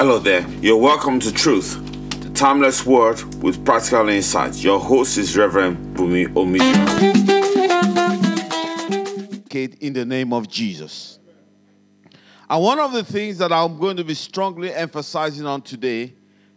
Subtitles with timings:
[0.00, 0.48] Hello there.
[0.62, 1.78] You're welcome to Truth,
[2.22, 4.64] the timeless word with practical insights.
[4.64, 6.88] Your host is Reverend Bunmi Omidiran.
[9.82, 11.18] In the name of Jesus.
[12.48, 16.14] And one of the things that I'm going to be strongly emphasizing on today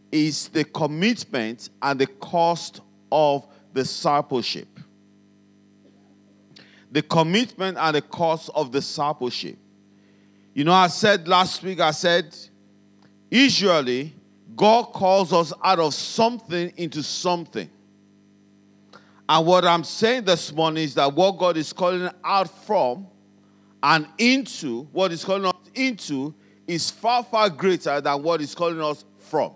[0.10, 2.80] is the commitment and the cost
[3.12, 4.70] of discipleship.
[6.94, 9.57] The commitment and the cost of discipleship.
[10.54, 12.34] You know, I said last week, I said,
[13.34, 14.13] usually
[14.55, 17.69] God calls us out of something into something.
[19.28, 23.07] And what I'm saying this morning is that what God is calling out from
[23.82, 26.33] and into, what He's calling us into,
[26.68, 29.54] is far, far greater than what He's calling us from.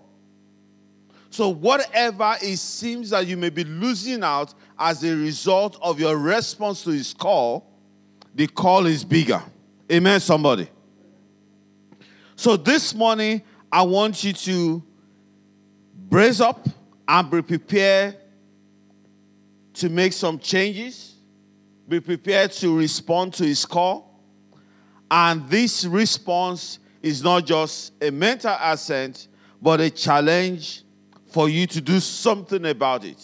[1.30, 6.18] So, whatever it seems that you may be losing out as a result of your
[6.18, 7.70] response to His call,
[8.34, 9.44] the call is bigger.
[9.92, 10.68] Amen, somebody.
[12.36, 14.84] So this morning, I want you to
[16.10, 16.68] brace up
[17.08, 18.18] and be prepared
[19.74, 21.16] to make some changes,
[21.88, 24.22] be prepared to respond to his call.
[25.10, 29.28] And this response is not just a mental assent,
[29.62, 30.84] but a challenge
[31.32, 33.22] for you to do something about it.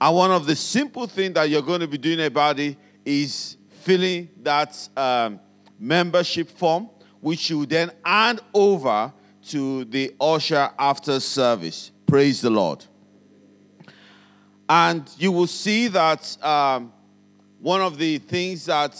[0.00, 3.56] And one of the simple things that you're going to be doing about it is
[3.82, 5.40] filling that um,
[5.78, 6.88] membership form
[7.26, 9.12] which you then hand over
[9.44, 11.90] to the usher after service.
[12.06, 12.84] Praise the Lord.
[14.68, 16.92] And you will see that um,
[17.58, 18.96] one of the things that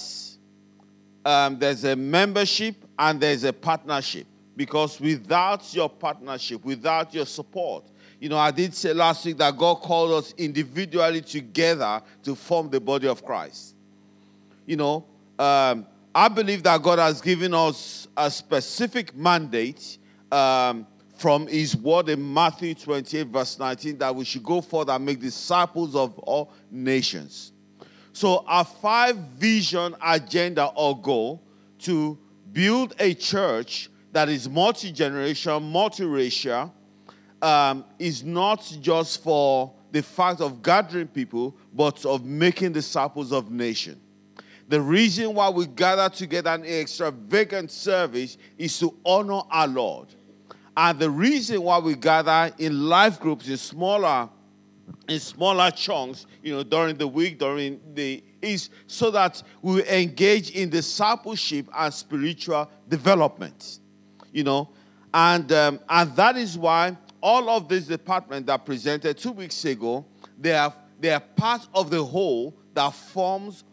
[1.24, 4.26] um, there's a membership and there's a partnership.
[4.56, 7.84] Because without your partnership, without your support,
[8.18, 12.70] you know, I did say last week that God called us individually together to form
[12.70, 13.76] the body of Christ.
[14.66, 15.04] You know,
[15.38, 15.86] um,
[16.16, 19.98] I believe that God has given us a specific mandate
[20.32, 20.86] um,
[21.18, 25.20] from His word in Matthew 28, verse 19, that we should go forth and make
[25.20, 27.52] disciples of all nations.
[28.14, 31.42] So, our five vision agenda or goal
[31.80, 32.16] to
[32.50, 36.72] build a church that is multi generation, multiracial,
[37.42, 43.50] um, is not just for the fact of gathering people, but of making disciples of
[43.50, 43.98] nations.
[44.68, 50.08] The reason why we gather together in extravagant service is to honor our Lord.
[50.76, 54.28] And the reason why we gather in life groups in smaller
[55.08, 60.50] in smaller chunks, you know, during the week, during the is so that we engage
[60.50, 63.80] in discipleship and spiritual development.
[64.32, 64.68] You know,
[65.14, 70.04] and um, and that is why all of this department that presented two weeks ago,
[70.38, 73.64] they are they are part of the whole that forms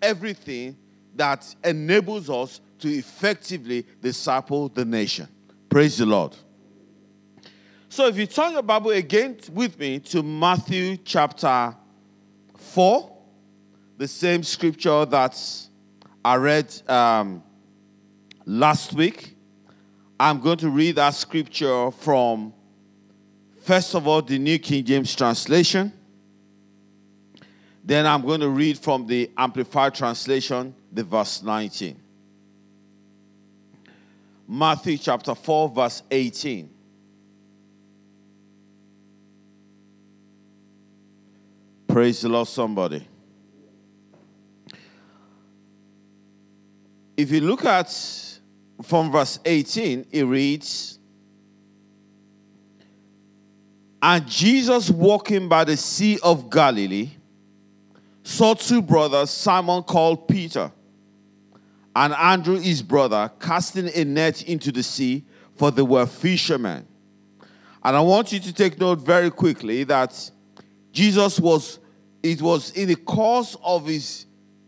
[0.00, 0.76] everything
[1.16, 5.28] that enables us to effectively disciple the nation.
[5.68, 6.36] Praise the Lord.
[7.88, 11.74] So, if you turn your Bible again with me to Matthew chapter
[12.56, 13.16] 4,
[13.96, 15.36] the same scripture that
[16.24, 17.42] I read um,
[18.44, 19.34] last week,
[20.20, 22.52] I'm going to read that scripture from,
[23.62, 25.92] first of all, the New King James translation.
[27.88, 31.96] Then I'm going to read from the Amplified Translation, the verse 19.
[34.46, 36.68] Matthew chapter 4, verse 18.
[41.86, 43.08] Praise the Lord, somebody.
[47.16, 47.88] If you look at
[48.82, 50.98] from verse 18, it reads,
[54.02, 57.12] And Jesus walking by the Sea of Galilee
[58.28, 60.70] saw two brothers, Simon called Peter,
[61.96, 65.24] and Andrew his brother, casting a net into the sea,
[65.56, 66.86] for they were fishermen.
[67.82, 70.30] And I want you to take note very quickly that
[70.92, 71.78] Jesus was,
[72.22, 74.26] it was in the course of his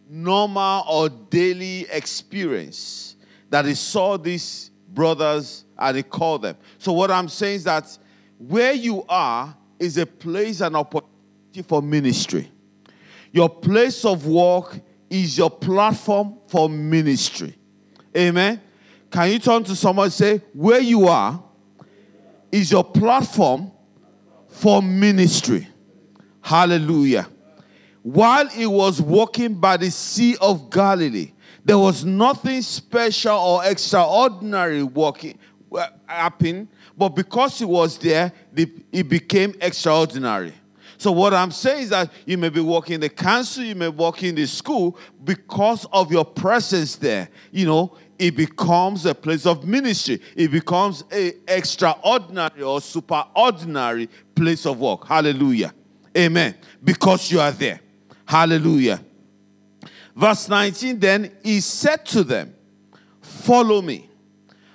[0.09, 3.15] normal or daily experience
[3.51, 6.57] that he saw these brothers and he called them.
[6.79, 7.99] So, what I'm saying is that
[8.39, 12.51] where you are is a place and opportunity for ministry.
[13.33, 17.57] Your place of work is your platform for ministry.
[18.17, 18.61] Amen.
[19.11, 21.43] Can you turn to someone and say, Where you are
[22.51, 23.71] is your platform
[24.49, 25.69] for ministry?
[26.41, 27.29] Hallelujah.
[28.03, 31.33] While he was walking by the Sea of Galilee,
[31.65, 35.39] there was nothing special or extraordinary walking
[35.73, 40.55] uh, happening, but because he was there, it became extraordinary.
[41.01, 43.89] So what I'm saying is that you may be working in the council, you may
[43.89, 47.31] work in the school because of your presence there.
[47.51, 50.21] You know, it becomes a place of ministry.
[50.37, 55.07] It becomes a extraordinary or superordinary place of work.
[55.07, 55.73] Hallelujah.
[56.15, 56.55] Amen.
[56.85, 57.81] Because you are there.
[58.27, 59.03] Hallelujah.
[60.15, 62.55] Verse 19 then, he said to them,
[63.23, 64.07] Follow me.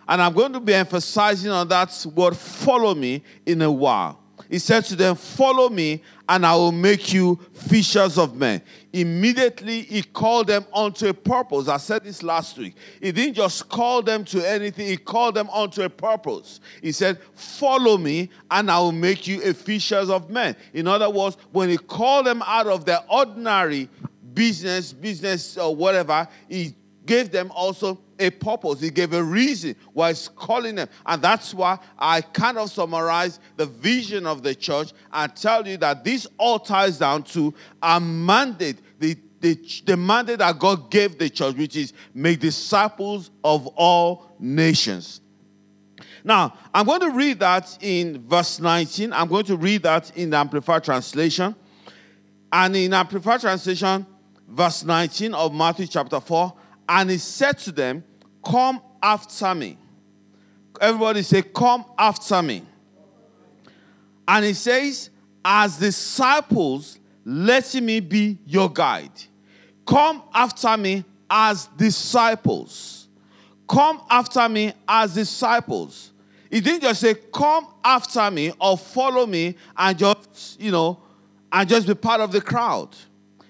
[0.08, 4.25] And I'm going to be emphasizing on that word, follow me, in a while.
[4.50, 8.62] He said to them, Follow me, and I will make you fishers of men.
[8.94, 11.68] Immediately, he called them unto a purpose.
[11.68, 12.76] I said this last week.
[13.02, 16.60] He didn't just call them to anything, he called them unto a purpose.
[16.82, 20.56] He said, Follow me, and I will make you a fishers of men.
[20.74, 23.90] In other words, when he called them out of their ordinary
[24.34, 26.76] business, business, or whatever, he
[27.06, 28.80] gave them also a purpose.
[28.82, 30.90] He gave a reason why he's calling them.
[31.06, 35.78] And that's why I kind of summarize the vision of the church and tell you
[35.78, 41.18] that this all ties down to a mandate, the, the, the mandate that God gave
[41.18, 45.22] the church, which is make disciples of all nations.
[46.24, 49.14] Now, I'm going to read that in verse 19.
[49.14, 51.56] I'm going to read that in the Amplified Translation.
[52.52, 54.08] And in Amplified Translation,
[54.48, 56.54] verse 19 of Matthew chapter 4,
[56.88, 58.04] and he said to them,
[58.44, 59.78] Come after me.
[60.80, 62.64] Everybody say, Come after me.
[64.28, 65.10] And he says,
[65.44, 69.12] As disciples, let me be your guide.
[69.86, 73.08] Come after me as disciples.
[73.68, 76.12] Come after me as disciples.
[76.52, 81.00] He didn't just say, Come after me or follow me and just, you know,
[81.52, 82.96] and just be part of the crowd.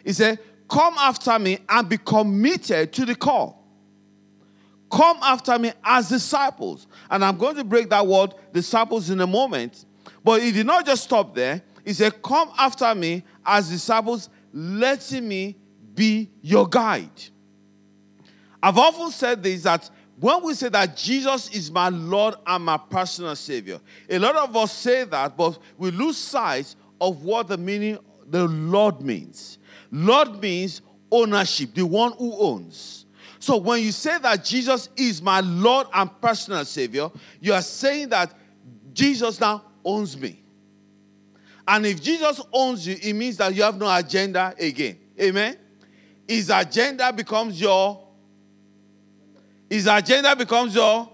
[0.04, 0.40] He said,
[0.76, 3.64] Come after me and be committed to the call.
[4.92, 6.88] Come after me as disciples.
[7.10, 9.86] And I'm going to break that word disciples in a moment.
[10.22, 11.62] But he did not just stop there.
[11.86, 15.56] He said, Come after me as disciples, letting me
[15.94, 17.24] be your guide.
[18.62, 19.90] I've often said this that
[20.20, 23.80] when we say that Jesus is my Lord and my personal Savior,
[24.10, 28.46] a lot of us say that, but we lose sight of what the meaning the
[28.46, 29.58] Lord means.
[29.92, 33.06] Lord means ownership, the one who owns.
[33.40, 37.10] So when you say that Jesus is my Lord and personal Savior,
[37.40, 38.34] you are saying that
[38.94, 40.42] Jesus now owns me.
[41.68, 44.98] And if Jesus owns you, it means that you have no agenda again.
[45.20, 45.58] Amen?
[46.28, 48.04] His agenda becomes your
[49.70, 51.10] his agenda becomes your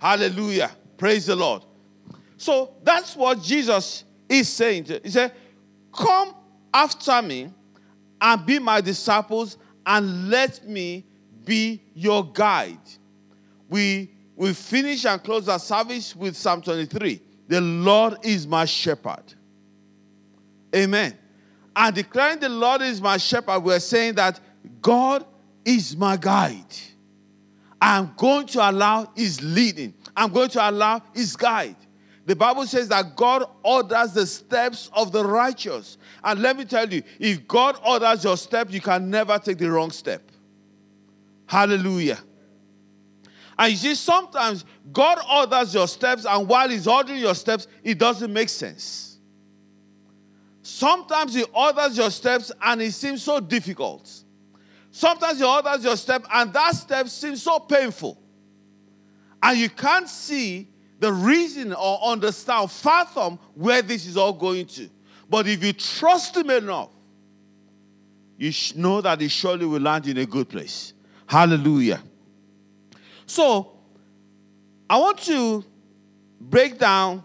[0.00, 0.70] hallelujah.
[0.96, 1.62] Praise the Lord.
[2.36, 4.86] So that's what Jesus is saying.
[5.02, 5.32] He said,
[5.92, 6.34] Come
[6.72, 7.50] after me
[8.20, 11.04] and be my disciples and let me
[11.44, 12.78] be your guide.
[13.68, 17.20] We we finish and close our service with Psalm 23.
[17.48, 19.34] The Lord is my shepherd.
[20.74, 21.18] Amen.
[21.74, 24.38] And declaring the Lord is my shepherd, we're saying that
[24.80, 25.24] God
[25.64, 26.76] is my guide.
[27.80, 29.94] I'm going to allow his leading.
[30.16, 31.76] I'm going to allow his guide.
[32.28, 35.96] The Bible says that God orders the steps of the righteous.
[36.22, 39.70] And let me tell you, if God orders your step, you can never take the
[39.70, 40.30] wrong step.
[41.46, 42.18] Hallelujah.
[43.58, 47.96] And you see, sometimes God orders your steps, and while He's ordering your steps, it
[47.96, 49.16] doesn't make sense.
[50.60, 54.06] Sometimes He orders your steps, and it seems so difficult.
[54.90, 58.20] Sometimes He orders your step, and that step seems so painful.
[59.42, 60.68] And you can't see
[60.98, 64.88] the reason or understand, fathom where this is all going to.
[65.28, 66.90] But if you trust Him enough,
[68.36, 70.92] you know that He surely will land in a good place.
[71.26, 72.02] Hallelujah.
[73.26, 73.72] So,
[74.88, 75.64] I want to
[76.40, 77.22] break down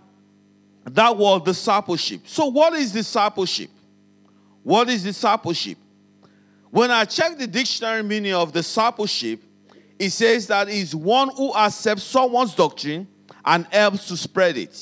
[0.86, 2.22] that word discipleship.
[2.26, 3.70] So, what is discipleship?
[4.64, 5.78] What is discipleship?
[6.70, 9.42] When I check the dictionary meaning of discipleship,
[9.98, 13.08] it says that it's one who accepts someone's doctrine
[13.46, 14.78] and helps to spread it.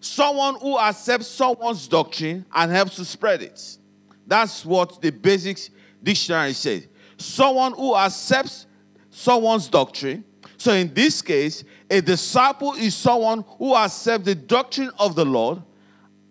[0.00, 3.78] Someone who accepts someone's doctrine and helps to spread it.
[4.26, 5.58] That's what the basic
[6.02, 6.86] dictionary says.
[7.16, 8.66] Someone who accepts
[9.10, 10.24] someone's doctrine.
[10.58, 15.62] So in this case, a disciple is someone who accepts the doctrine of the Lord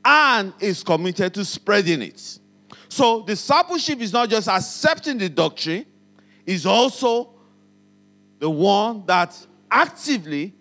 [0.04, 2.40] and is committed to spreading it.
[2.88, 5.86] So discipleship is not just accepting the doctrine,
[6.46, 7.34] is also
[8.40, 9.36] the one that
[9.72, 10.54] actively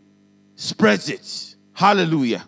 [0.56, 1.56] spreads it.
[1.72, 2.44] Hallelujah.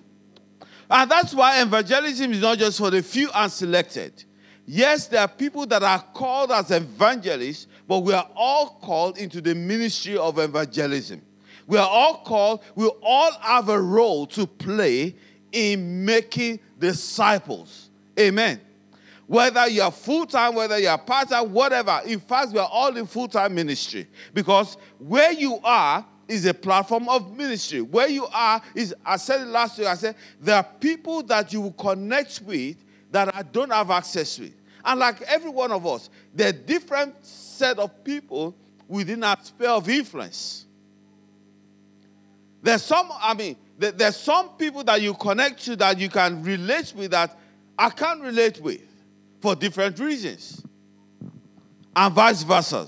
[0.89, 4.25] And that's why evangelism is not just for the few and selected.
[4.65, 9.41] Yes, there are people that are called as evangelists, but we are all called into
[9.41, 11.23] the ministry of evangelism.
[11.67, 15.17] We are all called, we all have a role to play
[15.53, 17.91] in making disciples.
[18.19, 18.61] Amen.
[19.27, 22.01] Whether you're full time, whether you're part time, whatever.
[22.07, 27.09] In fact, we're all in full time ministry because where you are is a platform
[27.09, 27.81] of ministry.
[27.81, 31.53] Where you are is, I said it last week, I said, there are people that
[31.53, 32.77] you will connect with
[33.13, 34.53] that I don't have access with.
[34.85, 38.55] And like every one of us, there are different set of people
[38.89, 40.67] within our sphere of influence.
[42.63, 46.93] There's some, I mean, there's some people that you connect to that you can relate
[46.97, 47.39] with that
[47.79, 48.81] I can't relate with
[49.41, 50.63] for different reasons,
[51.95, 52.87] and vice versa.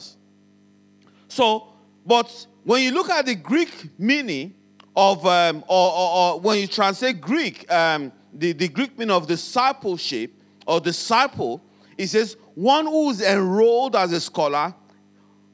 [1.29, 1.69] So,
[2.07, 4.53] but when you look at the Greek meaning
[4.95, 9.27] of, um, or, or, or, when you translate Greek, um, the, the Greek meaning of
[9.27, 10.31] discipleship
[10.67, 11.63] or disciple,
[11.97, 14.75] it says one who is enrolled as a scholar,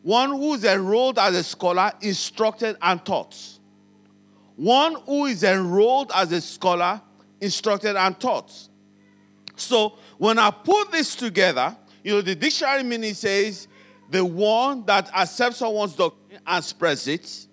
[0.02, 3.37] one who is enrolled as a scholar, instructed and taught.
[4.56, 7.00] One who is enrolled as a scholar,
[7.40, 8.50] instructed and taught.
[9.54, 13.68] So when I put this together, you know, the dictionary meaning says
[14.11, 16.24] the one that accepts someone's doctrine
[16.60, 17.46] spreads it.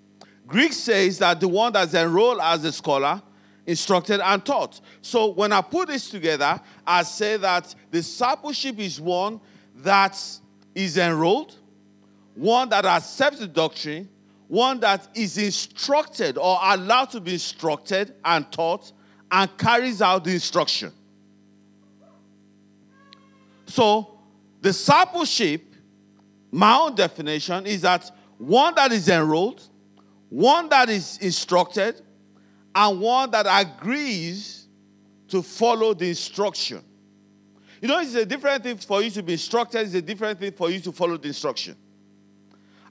[0.47, 3.21] Greek says that the one that's enrolled as a scholar,
[3.65, 4.81] instructed and taught.
[5.01, 9.39] So when I put this together, I say that discipleship is one
[9.77, 10.21] that
[10.75, 11.55] is enrolled,
[12.35, 14.09] one that accepts the doctrine,
[14.47, 18.91] one that is instructed or allowed to be instructed and taught
[19.31, 20.91] and carries out the instruction.
[23.65, 24.19] So,
[24.59, 25.63] discipleship,
[26.51, 28.11] my own definition, is that
[28.41, 29.61] one that is enrolled,
[30.29, 32.01] one that is instructed,
[32.73, 34.67] and one that agrees
[35.27, 36.81] to follow the instruction.
[37.81, 40.51] You know, it's a different thing for you to be instructed, it's a different thing
[40.53, 41.75] for you to follow the instruction.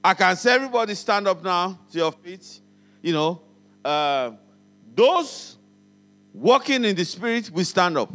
[0.03, 2.59] I can say, everybody stand up now to your feet.
[3.01, 3.41] You know,
[3.83, 4.31] uh,
[4.95, 5.57] those
[6.33, 8.13] walking in the spirit will stand up.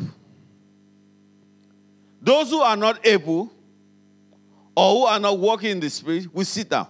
[2.23, 3.52] Those who are not able
[4.75, 6.88] or who are not walking in the spirit will sit down.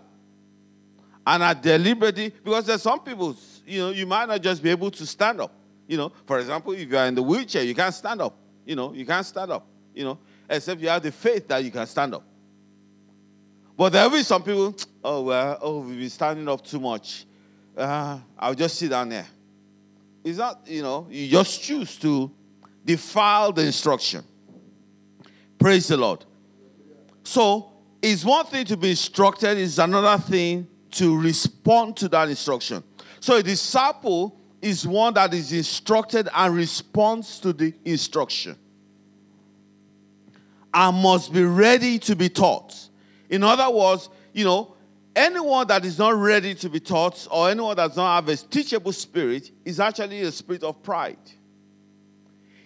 [1.27, 4.93] And are deliberately, because there's some people, you know, you might not just be able
[4.93, 5.53] to stand up.
[5.89, 8.37] You know, for example, if you are in the wheelchair, you can't stand up.
[8.65, 9.67] You know, you can't stand up.
[9.93, 10.19] You know,
[10.49, 12.25] except you have the faith that you can stand up.
[13.77, 17.27] But there will be some people, oh, well, oh, we've been standing up too much.
[17.77, 19.27] Uh, I'll just sit down there.
[20.25, 22.31] It's not, you know, you just choose to
[22.85, 24.25] defile the instruction.
[25.59, 26.25] Praise the Lord.
[27.23, 32.83] So, it's one thing to be instructed, it's another thing to respond to that instruction.
[33.21, 38.57] So, a disciple is one that is instructed and responds to the instruction
[40.73, 42.89] and must be ready to be taught.
[43.31, 44.75] In other words, you know,
[45.15, 48.37] anyone that is not ready to be taught or anyone that does not have a
[48.37, 51.17] teachable spirit is actually a spirit of pride.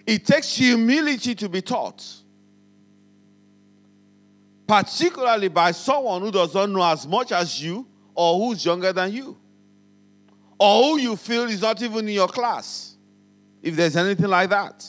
[0.07, 2.05] It takes humility to be taught
[4.71, 7.85] particularly by someone who does not know as much as you
[8.23, 9.35] or who's younger than you,
[10.59, 12.95] or who you feel is not even in your class,
[13.63, 14.85] if there's anything like that.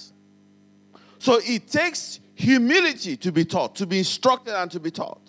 [1.17, 5.21] So it takes humility to be taught, to be instructed and to be taught.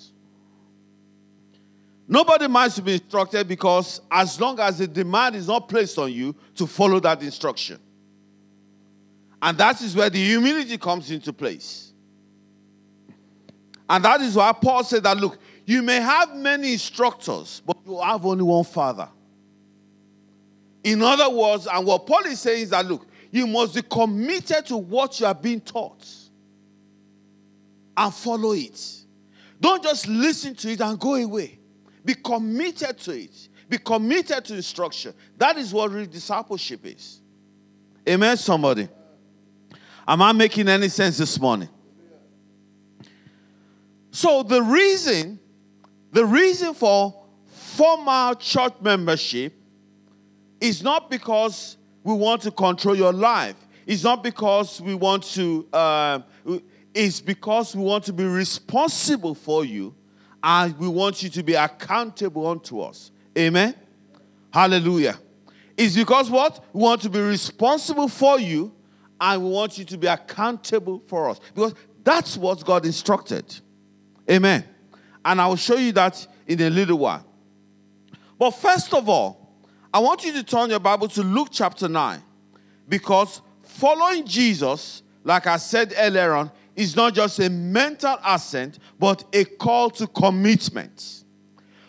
[2.08, 6.12] Nobody minds to be instructed because as long as the demand is not placed on
[6.12, 7.78] you to follow that instruction.
[9.40, 11.92] And that is where the humility comes into place.
[13.88, 18.00] And that is why Paul said that look, you may have many instructors, but you
[18.00, 19.08] have only one father.
[20.84, 24.66] In other words, and what Paul is saying is that look, you must be committed
[24.66, 26.06] to what you are being taught
[27.96, 28.80] and follow it.
[29.60, 31.58] Don't just listen to it and go away.
[32.04, 33.48] Be committed to it.
[33.68, 35.14] Be committed to instruction.
[35.38, 37.20] That is what real discipleship is.
[38.08, 38.88] Amen, somebody.
[40.06, 41.68] Am I making any sense this morning?
[44.10, 45.38] So the reason,
[46.12, 47.14] the reason for
[47.46, 49.54] formal church membership
[50.60, 53.56] is not because we want to control your life.
[53.86, 55.66] It's not because we want to.
[55.72, 56.20] Uh,
[56.94, 59.94] it's because we want to be responsible for you,
[60.42, 63.10] and we want you to be accountable unto us.
[63.36, 63.74] Amen.
[64.52, 65.18] Hallelujah.
[65.76, 68.72] It's because what we want to be responsible for you,
[69.20, 71.40] and we want you to be accountable for us.
[71.54, 73.60] Because that's what God instructed.
[74.30, 74.64] Amen.
[75.24, 77.24] And I will show you that in a little while.
[78.38, 79.54] But first of all,
[79.94, 82.22] I want you to turn your Bible to Luke chapter 9
[82.88, 89.24] because following Jesus, like I said earlier on, is not just a mental assent, but
[89.32, 91.24] a call to commitment.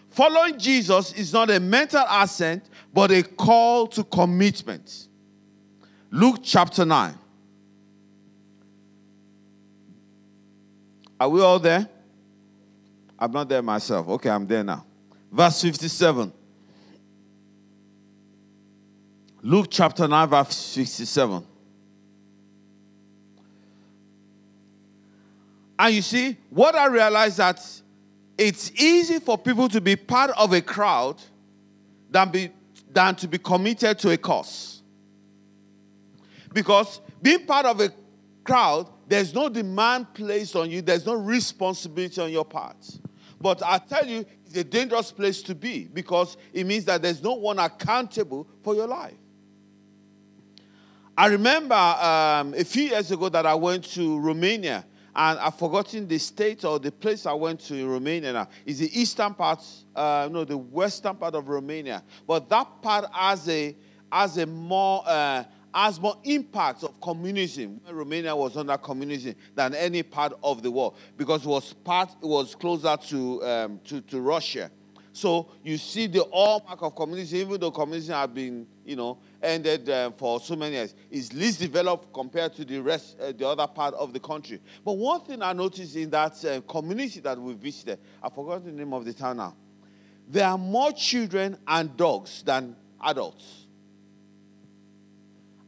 [0.09, 5.07] Following Jesus is not a mental assent, but a call to commitment.
[6.11, 7.17] Luke chapter 9.
[11.19, 11.87] Are we all there?
[13.17, 14.07] I'm not there myself.
[14.09, 14.85] Okay, I'm there now.
[15.31, 16.31] Verse 57.
[19.41, 21.45] Luke chapter 9, verse 57.
[25.77, 27.59] And you see, what I realized that
[28.37, 31.21] it's easy for people to be part of a crowd
[32.09, 32.49] than, be,
[32.91, 34.81] than to be committed to a cause.
[36.53, 37.91] Because being part of a
[38.43, 42.77] crowd, there's no demand placed on you, there's no responsibility on your part.
[43.43, 47.21] But I tell you, it's a dangerous place to be because it means that there's
[47.21, 49.17] no one accountable for your life.
[51.17, 56.07] I remember um, a few years ago that I went to Romania and I've forgotten
[56.07, 58.47] the state or the place I went to in Romania now.
[58.65, 59.61] Is the eastern part,
[59.93, 62.01] uh, no, the western part of Romania.
[62.25, 63.75] But that part has a
[64.09, 69.73] has a more uh, has more impact of communism when Romania was under communism than
[69.73, 74.01] any part of the world because it was part it was closer to um, to,
[74.01, 74.69] to Russia.
[75.15, 79.87] So you see the hallmark of communism, even though communism has been, you know, ended
[79.87, 83.67] uh, for so many years, is least developed compared to the rest, uh, the other
[83.67, 84.59] part of the country.
[84.83, 88.71] But one thing I noticed in that uh, community that we visited, I forgot the
[88.71, 89.55] name of the town now.
[90.27, 93.62] There are more children and dogs than adults.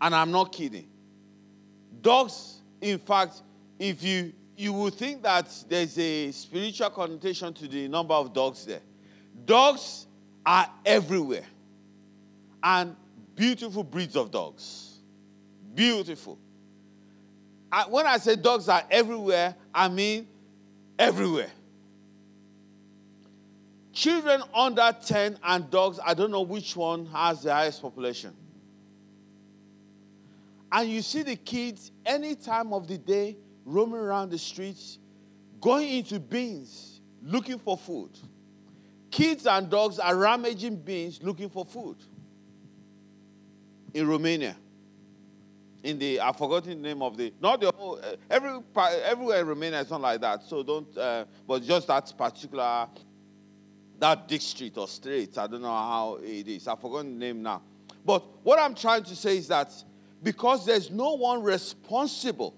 [0.02, 0.88] And I'm not kidding.
[2.02, 3.42] Dogs, in fact,
[3.80, 8.66] if you you would think that there's a spiritual connotation to the number of dogs
[8.66, 8.80] there.
[9.46, 10.06] Dogs
[10.46, 11.46] are everywhere.
[12.64, 12.96] And
[13.36, 14.98] beautiful breeds of dogs.
[15.74, 16.38] Beautiful.
[17.72, 20.28] And when I say dogs are everywhere, I mean
[20.98, 21.52] everywhere.
[23.92, 28.34] Children under 10 and dogs, I don't know which one has the highest population.
[30.76, 35.00] And you see the kids any time of the day roaming around the streets,
[35.62, 38.10] going into bins looking for food.
[39.10, 41.96] Kids and dogs are rummaging bins looking for food
[43.94, 44.54] in Romania.
[45.82, 48.60] In the, I've forgotten the name of the, not the whole, uh, every,
[49.06, 50.44] everywhere in Romania is not like that.
[50.44, 52.90] So don't, uh, but just that particular,
[53.98, 56.68] that district or street, I don't know how it is.
[56.68, 57.62] I've forgotten the name now.
[58.04, 59.72] But what I'm trying to say is that
[60.26, 62.56] because there's no one responsible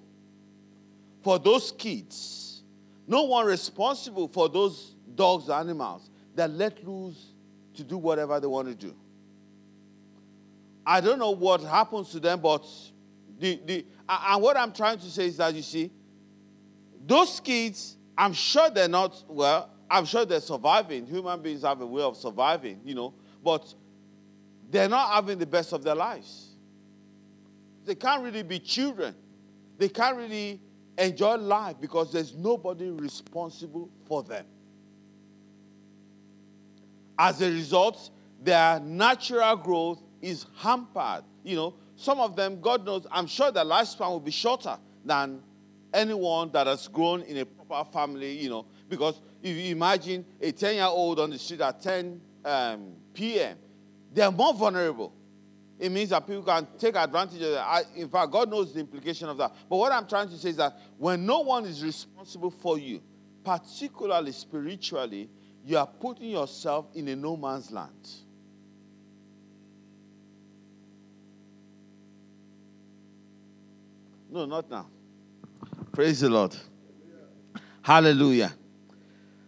[1.22, 2.62] for those kids,
[3.06, 7.34] no one responsible for those dogs, animals, they're let loose
[7.76, 8.96] to do whatever they want to do.
[10.86, 12.66] I don't know what happens to them, but
[13.38, 15.92] the, the, and what I'm trying to say is that you see,
[17.06, 21.06] those kids, I'm sure they're not, well, I'm sure they're surviving.
[21.06, 23.74] Human beings have a way of surviving, you know, but
[24.72, 26.47] they're not having the best of their lives.
[27.88, 29.16] They can't really be children.
[29.78, 30.60] They can't really
[30.98, 34.46] enjoy life because there's nobody responsible for them.
[37.18, 38.10] As a result,
[38.44, 41.24] their natural growth is hampered.
[41.44, 45.42] You know, some of them, God knows, I'm sure their lifespan will be shorter than
[45.94, 50.52] anyone that has grown in a proper family, you know, because if you imagine a
[50.52, 53.58] 10 year old on the street at 10 um, p.m.,
[54.14, 55.14] they're more vulnerable.
[55.80, 57.86] It means that people can take advantage of that.
[57.96, 59.54] in fact, God knows the implication of that.
[59.70, 63.02] But what I'm trying to say is that when no one is responsible for you,
[63.44, 65.30] particularly spiritually,
[65.64, 68.10] you are putting yourself in a no man's land.
[74.30, 74.88] No, not now.
[75.92, 76.56] Praise the Lord.
[77.82, 78.54] Hallelujah.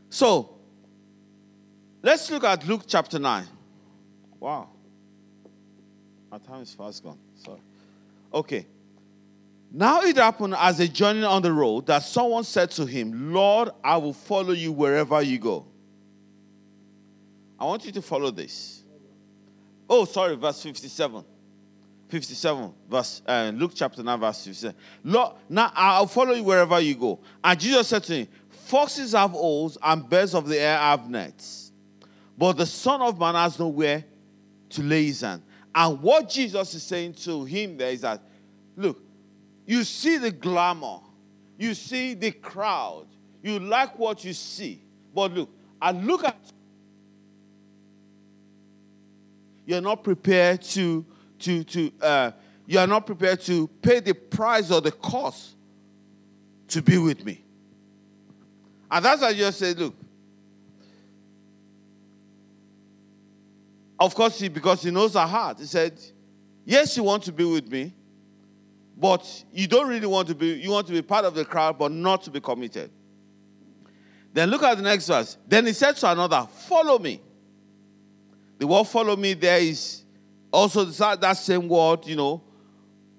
[0.09, 0.57] So,
[2.01, 3.45] let's look at Luke chapter 9.
[4.39, 4.69] Wow.
[6.31, 7.17] My time is fast gone.
[7.43, 7.59] Sorry.
[8.33, 8.65] Okay.
[9.71, 13.69] Now it happened as a journey on the road that someone said to him, Lord,
[13.83, 15.65] I will follow you wherever you go.
[17.59, 18.81] I want you to follow this.
[19.89, 21.23] Oh, sorry, verse 57.
[22.09, 24.75] 57, verse uh, Luke chapter 9, verse 57.
[25.03, 27.19] Lord, now I'll follow you wherever you go.
[27.43, 31.71] And Jesus said to him, Foxes have holes and birds of the air have nets.
[32.37, 34.03] But the Son of Man has nowhere
[34.69, 35.43] to lay his hand.
[35.73, 38.21] And what Jesus is saying to him there is that,
[38.75, 39.01] look,
[39.65, 40.99] you see the glamour,
[41.57, 43.05] you see the crowd,
[43.43, 44.81] you like what you see.
[45.13, 45.49] But look,
[45.81, 46.37] I look at
[49.65, 51.05] you're not prepared to
[51.39, 52.31] to to uh,
[52.65, 55.55] you are not prepared to pay the price or the cost
[56.69, 57.43] to be with me.
[58.91, 59.95] And that's why just said, look.
[63.99, 65.99] Of course, he, because he knows our heart, he said,
[66.65, 67.93] Yes, you want to be with me,
[68.97, 71.77] but you don't really want to be, you want to be part of the crowd,
[71.77, 72.91] but not to be committed.
[74.33, 75.37] Then look at the next verse.
[75.47, 77.21] Then he said to another, Follow me.
[78.59, 80.03] The word follow me there is
[80.51, 82.43] also that same word, you know,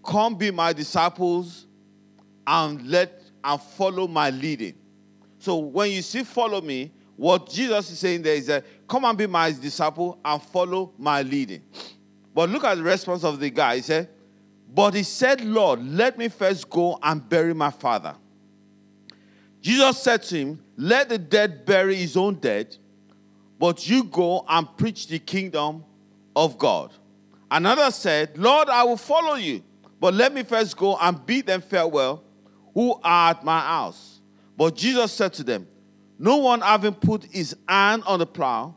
[0.05, 1.66] come be my disciples
[2.47, 4.75] and let and follow my leading.
[5.38, 9.16] So when you see follow me, what Jesus is saying there is that come and
[9.16, 11.62] be my disciple and follow my leading.
[12.35, 13.76] But look at the response of the guy.
[13.76, 14.09] He said,
[14.74, 18.16] But he said, Lord, let me first go and bury my father.
[19.62, 22.76] Jesus said to him, Let the dead bury his own dead,
[23.61, 25.85] but you go and preach the kingdom
[26.35, 26.92] of God.
[27.48, 29.62] Another said, Lord, I will follow you,
[30.00, 32.24] but let me first go and bid them farewell
[32.74, 34.20] who are at my house.
[34.57, 35.68] But Jesus said to them,
[36.18, 38.74] No one having put his hand on the plow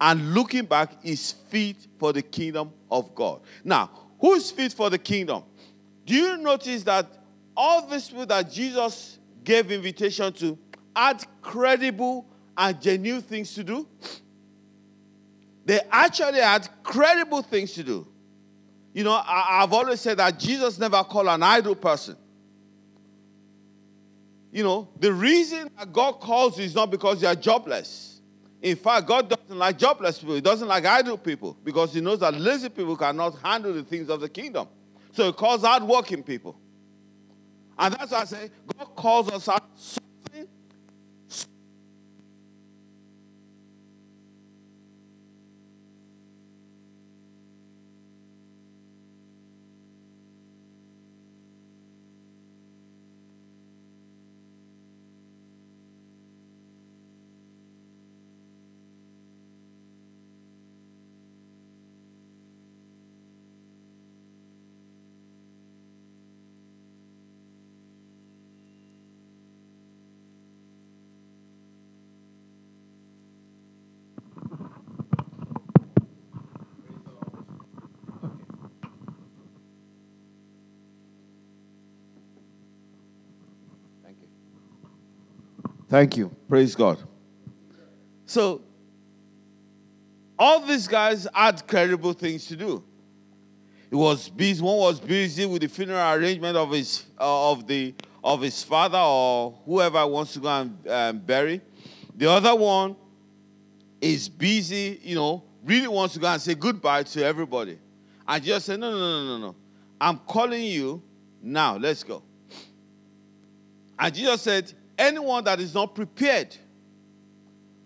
[0.00, 3.40] and looking back is fit for the kingdom of God.
[3.64, 5.42] Now, who is fit for the kingdom?
[6.04, 7.06] Do you notice that
[7.56, 10.58] all these people that Jesus gave invitation to
[10.94, 13.86] had credible and genuine things to do?
[15.64, 18.06] They actually had credible things to do.
[18.94, 22.16] You know, I, have always said that Jesus never called an idle person.
[24.52, 28.20] You know, the reason that God calls you is not because you are jobless.
[28.62, 30.34] In fact, God doesn't like jobless people.
[30.34, 34.10] He doesn't like idle people because He knows that lazy people cannot handle the things
[34.10, 34.66] of the kingdom.
[35.12, 36.56] So He calls hardworking people.
[37.78, 39.62] And that's why I say God calls us out
[85.96, 86.30] Thank you.
[86.46, 86.98] Praise God.
[88.26, 88.60] So,
[90.38, 92.84] all these guys had credible things to do.
[93.90, 94.62] It was busy.
[94.62, 98.98] One was busy with the funeral arrangement of his uh, of the of his father
[98.98, 101.62] or whoever wants to go and um, bury.
[102.14, 102.94] The other one
[103.98, 105.00] is busy.
[105.02, 107.78] You know, really wants to go and say goodbye to everybody.
[108.28, 109.56] And just said, no, no, no, no, no.
[109.98, 111.00] I'm calling you
[111.40, 111.78] now.
[111.78, 112.22] Let's go.
[113.98, 116.56] And Jesus said, anyone that is not prepared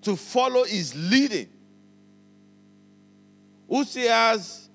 [0.02, 1.48] to follow his leading,
[3.68, 4.68] who has,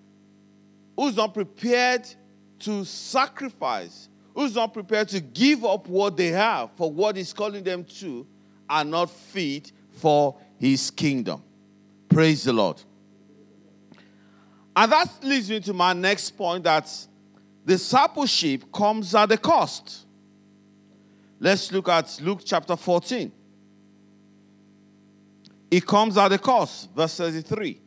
[0.95, 2.07] who's not prepared
[2.59, 7.63] to sacrifice, who's not prepared to give up what they have for what he's calling
[7.63, 8.25] them to,
[8.69, 11.41] are not fit for his kingdom.
[12.09, 12.81] Praise the Lord.
[14.75, 16.91] And that leads me to my next point that
[17.65, 20.04] discipleship comes at a cost.
[21.45, 23.31] Let's look at Luke chapter 14.
[25.69, 27.79] It comes at a cost, verse 33.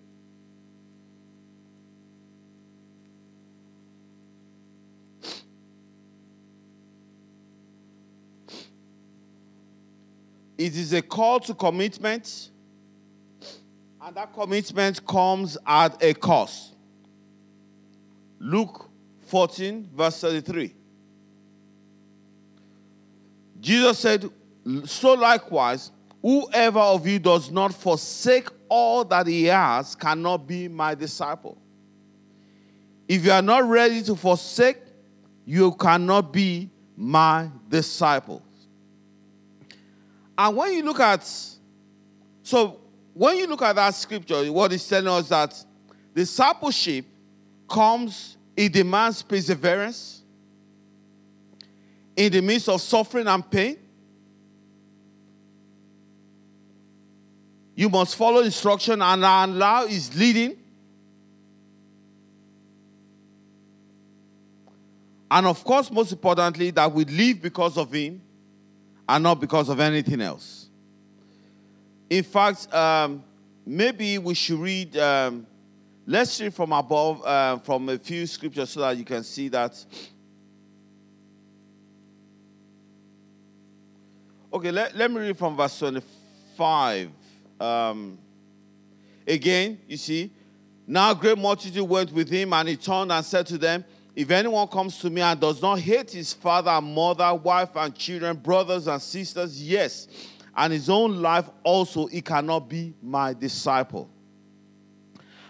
[10.56, 12.50] It is a call to commitment,
[14.00, 16.76] and that commitment comes at a cost.
[18.38, 18.88] Luke
[19.26, 20.77] 14, verse 33.
[23.60, 24.28] Jesus said,
[24.84, 25.90] So likewise,
[26.22, 31.58] whoever of you does not forsake all that he has cannot be my disciple.
[33.06, 34.78] If you are not ready to forsake,
[35.46, 38.42] you cannot be my disciple.
[40.36, 41.26] And when you look at,
[42.42, 42.80] so
[43.14, 45.64] when you look at that scripture, what is telling us that
[46.14, 47.06] discipleship
[47.68, 50.17] comes, it demands perseverance
[52.18, 53.78] in the midst of suffering and pain.
[57.76, 60.56] You must follow instruction and allow his leading.
[65.30, 68.20] And of course, most importantly, that we live because of him
[69.08, 70.66] and not because of anything else.
[72.10, 73.22] In fact, um,
[73.64, 75.46] maybe we should read, um,
[76.04, 79.84] let's read from above, uh, from a few scriptures so that you can see that
[84.50, 87.10] Okay, let, let me read from verse 25.
[87.60, 88.18] Um,
[89.26, 90.30] again, you see,
[90.86, 93.84] now great multitude went with him, and he turned and said to them,
[94.16, 97.94] If anyone comes to me and does not hate his father and mother, wife and
[97.94, 100.08] children, brothers and sisters, yes,
[100.56, 104.08] and his own life also, he cannot be my disciple.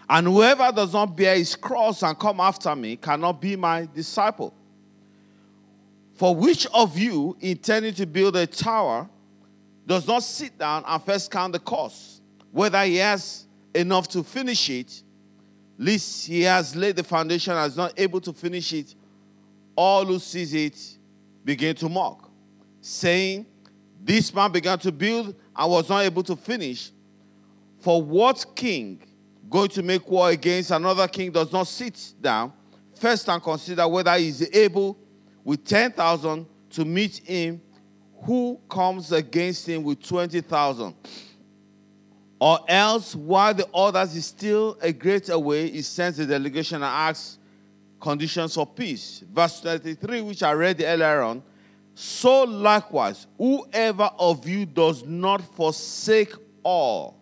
[0.09, 4.53] And whoever does not bear his cross and come after me cannot be my disciple.
[6.19, 9.07] For which of you, intending to build a tower,
[9.87, 14.69] does not sit down and first count the cost, whether he has enough to finish
[14.69, 15.01] it,
[15.77, 18.95] lest he has laid the foundation and is not able to finish it,
[19.77, 20.77] all who sees it
[21.45, 22.29] begin to mock,
[22.81, 23.45] saying,
[24.03, 26.91] This man began to build and was not able to finish.
[27.79, 29.01] For what king
[29.49, 32.51] going to make war against another king does not sit down
[32.95, 34.97] first and consider whether he is able
[35.43, 37.61] with 10,000 to meet him
[38.23, 40.93] who comes against him with 20,000?
[42.39, 46.85] Or else, while the others is still a great way, he sends a delegation and
[46.85, 47.37] asks
[47.99, 49.23] conditions of peace.
[49.33, 51.43] Verse 33, which I read earlier on.
[51.95, 57.17] So likewise, whoever of you does not forsake all,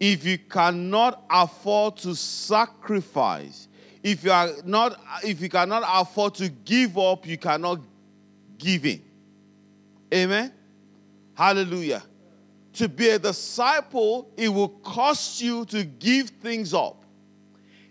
[0.00, 3.67] if you cannot afford to sacrifice,
[4.10, 7.78] if you are not, if you cannot afford to give up, you cannot
[8.56, 9.02] give in.
[10.12, 10.50] Amen.
[11.34, 12.02] Hallelujah.
[12.74, 17.04] To be a disciple, it will cost you to give things up.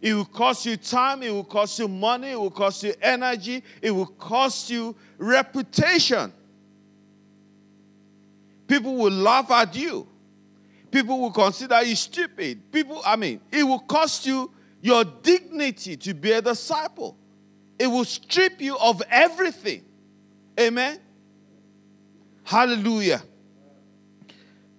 [0.02, 3.64] It will cost you time, it will cost you money, it will cost you energy,
[3.80, 6.34] it will cost you reputation.
[8.68, 10.08] People will laugh at you.
[10.90, 12.72] People will consider you stupid.
[12.72, 14.52] People, I mean, it will cost you
[14.88, 17.18] your dignity to be a disciple.
[17.78, 19.84] It will strip you of everything.
[20.58, 20.98] Amen.
[22.46, 23.22] Hallelujah.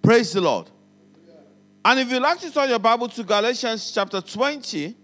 [0.01, 0.71] Praise the Lord.
[1.85, 4.95] And if you like to turn your Bible to Galatians chapter 20,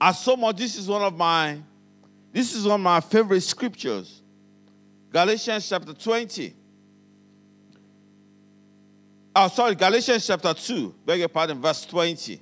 [0.00, 1.58] as so much, this is one of my
[2.32, 4.22] this is one of my favorite scriptures.
[5.10, 6.54] Galatians chapter 20.
[9.36, 12.40] Oh, sorry, Galatians chapter 2, beg your pardon, verse 20.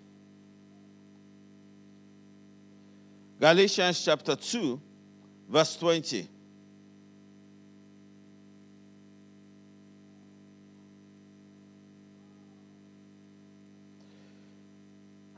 [3.42, 4.80] Galatians chapter 2,
[5.48, 6.28] verse 20.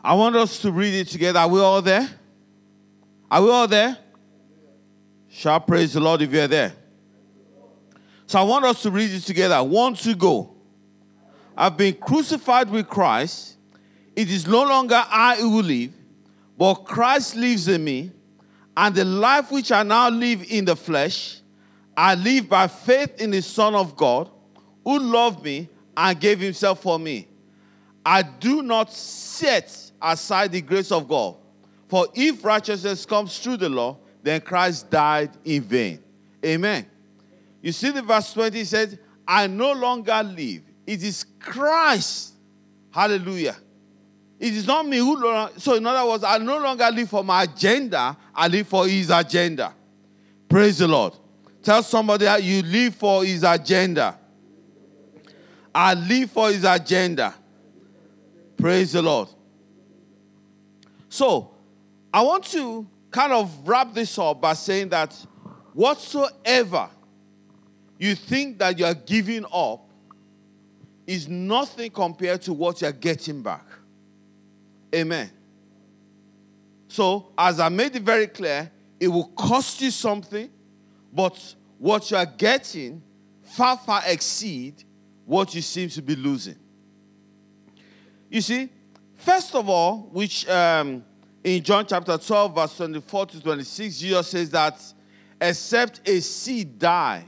[0.05, 1.39] I want us to read it together.
[1.39, 2.07] Are we all there?
[3.31, 3.97] Are we all there?
[5.31, 6.75] Shall praise the Lord if you're there.
[8.27, 9.65] So I want us to read it together.
[9.65, 10.55] One to go.
[11.57, 13.57] I've been crucified with Christ.
[14.15, 15.95] It is no longer I who live,
[16.65, 18.11] but Christ lives in me.
[18.75, 21.43] And the life which I now live in the flesh,
[21.95, 24.31] I live by faith in the Son of God,
[24.83, 27.29] who loved me and gave himself for me.
[28.03, 31.37] I do not set aside the grace of God.
[31.89, 36.03] For if righteousness comes through the law, then Christ died in vain.
[36.43, 36.87] Amen.
[37.61, 38.99] You see the verse 20 says,
[39.29, 40.63] I no longer live.
[40.87, 42.33] It is Christ.
[42.91, 43.57] Hallelujah.
[44.45, 45.17] It is not me who.
[45.57, 49.09] So, in other words, I no longer live for my agenda, I live for his
[49.09, 49.73] agenda.
[50.51, 51.15] Praise the Lord.
[51.63, 54.19] Tell somebody that you live for his agenda.
[55.75, 57.35] I live for his agenda.
[58.59, 59.31] Praise the Lord.
[61.09, 61.51] So,
[62.13, 65.15] I want to kind of wrap this up by saying that
[65.73, 66.91] whatsoever
[67.99, 69.89] you think that you are giving up
[71.07, 73.65] is nothing compared to what you're getting back.
[74.95, 75.31] Amen.
[76.89, 80.49] So, as I made it very clear, it will cost you something,
[81.13, 83.03] but what you are getting
[83.43, 84.85] far, far exceed
[85.27, 86.57] what you seem to be losing.
[88.31, 88.71] You see,
[89.25, 91.03] First of all, which um,
[91.43, 94.79] in John chapter 12, verse 24 to 26, Jesus says that
[95.41, 97.25] except a seed die,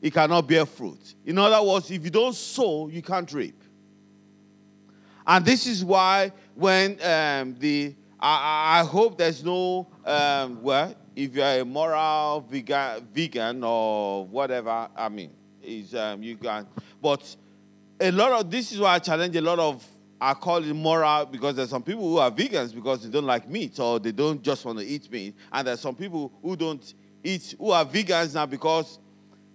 [0.00, 1.16] it cannot bear fruit.
[1.26, 3.59] In other words, if you don't sow, you can't reap.
[5.30, 11.32] And this is why when um, the I, I, hope there's no um, well, if
[11.36, 15.30] you're a moral vegan, vegan or whatever, I mean,
[15.62, 16.66] is um, you can.
[17.00, 17.36] But
[18.00, 19.86] a lot of this is why I challenge a lot of
[20.20, 23.48] I call it moral because there's some people who are vegans because they don't like
[23.48, 25.36] meat or they don't just want to eat meat.
[25.52, 28.98] And there's some people who don't eat, who are vegans now because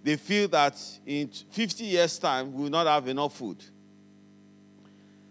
[0.02, 3.62] they feel that in 50 years' time we will not have enough food.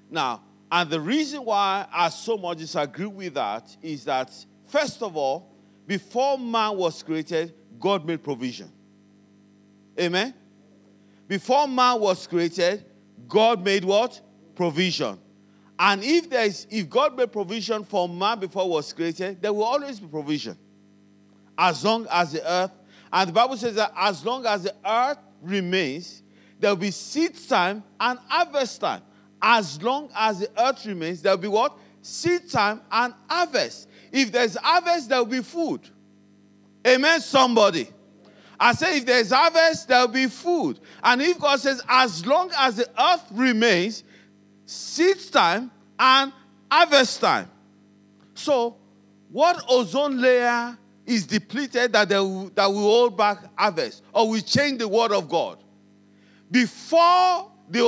[0.10, 0.42] Now,
[0.72, 4.32] and the reason why I so much disagree with that is that,
[4.68, 5.52] first of all,
[5.88, 8.72] before man was created, God made provision.
[10.00, 10.34] Amen?
[11.28, 12.84] Before man was created,
[13.28, 14.20] God made what?
[14.56, 15.18] Provision.
[15.78, 19.64] And if there is, if God made provision for man before was created, there will
[19.64, 20.58] always be provision.
[21.58, 22.72] As long as the earth,
[23.12, 26.22] and the Bible says that as long as the earth remains,
[26.60, 29.02] there'll be seed time and harvest time.
[29.42, 31.78] As long as the earth remains, there'll be what?
[32.02, 33.88] Seed time and harvest.
[34.12, 35.82] If there's harvest, there'll be food.
[36.86, 37.90] Amen, somebody.
[38.60, 40.80] I say, if there's harvest, there'll be food.
[41.04, 44.04] And if God says, as long as the earth remains,
[44.66, 46.32] seed time and
[46.72, 47.50] harvest time.
[48.34, 48.78] So,
[49.32, 54.42] what ozone layer is depleted that, they will, that will hold back harvest or will
[54.42, 55.58] change the word of God?
[56.50, 57.82] Before the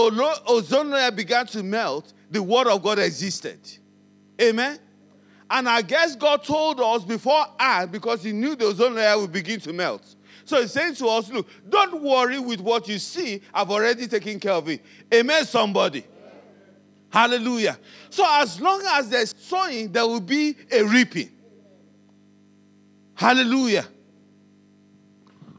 [0.46, 3.60] ozone layer began to melt, the word of God existed.
[4.42, 4.80] Amen.
[5.50, 9.32] And I guess God told us before and because he knew the ozone layer would
[9.32, 10.16] begin to melt.
[10.46, 13.42] So he's saying to us, look, don't worry with what you see.
[13.54, 14.84] I've already taken care of it.
[15.14, 16.06] Amen, somebody.
[17.10, 17.78] Hallelujah.
[18.10, 21.32] So as long as there's sowing, there will be a reaping.
[23.16, 23.86] Hallelujah.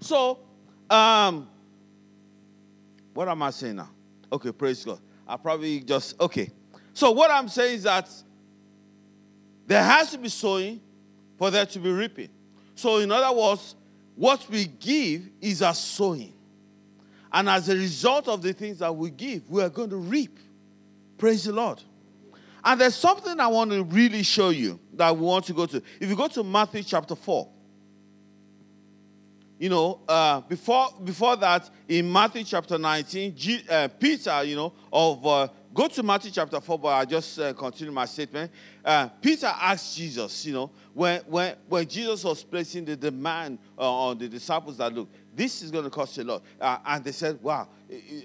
[0.00, 0.38] So,
[0.88, 1.48] um,
[3.14, 3.90] what am I saying now?
[4.32, 5.00] Okay, praise God.
[5.26, 6.50] I probably just okay.
[6.94, 8.10] So what I'm saying is that
[9.66, 10.80] there has to be sowing
[11.38, 12.30] for there to be reaping.
[12.74, 13.74] So, in other words,
[14.16, 16.32] what we give is a sowing.
[17.32, 20.38] And as a result of the things that we give, we are going to reap.
[21.18, 21.82] Praise the Lord.
[22.64, 25.82] And there's something I want to really show you that we want to go to.
[26.00, 27.48] If you go to Matthew chapter 4,
[29.58, 34.72] you know, uh, before, before that, in Matthew chapter 19, G, uh, Peter, you know,
[34.92, 38.52] of, uh, go to Matthew chapter 4, but I just uh, continue my statement.
[38.84, 43.90] Uh, Peter asked Jesus, you know, when, when, when Jesus was placing the demand uh,
[43.90, 46.42] on the disciples that, look, this is going to cost a lot.
[46.60, 47.68] and they said, wow,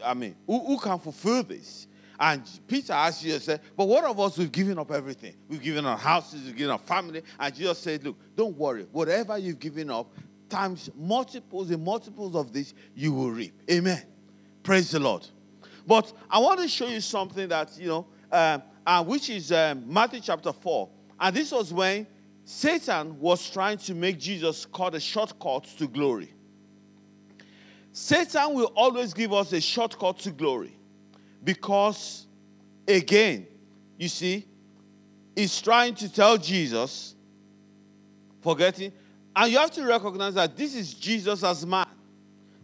[0.06, 1.88] I mean, who, who can fulfill this?
[2.20, 4.38] And Peter asked Jesus, said, But what of us?
[4.38, 5.34] We've given up everything.
[5.50, 7.24] We've given our houses, we've given our family.
[7.40, 8.86] And Jesus said, Look, don't worry.
[8.92, 10.14] Whatever you've given up,
[10.54, 13.54] times multiples and multiples of this, you will reap.
[13.70, 14.02] Amen.
[14.62, 15.28] Praise the Lord.
[15.88, 19.84] But I want to show you something that, you know, uh, uh, which is um,
[19.92, 20.90] Matthew chapter 4.
[21.20, 22.06] And this was when
[22.46, 26.32] Satan was trying to make Jesus cut a shortcut to glory.
[27.92, 30.74] Satan will always give us a shortcut to glory
[31.44, 32.28] because,
[32.88, 33.48] again,
[33.98, 34.46] you see,
[35.36, 37.16] he's trying to tell Jesus,
[38.42, 38.92] forgetting,
[39.36, 41.88] and you have to recognize that this is Jesus as man.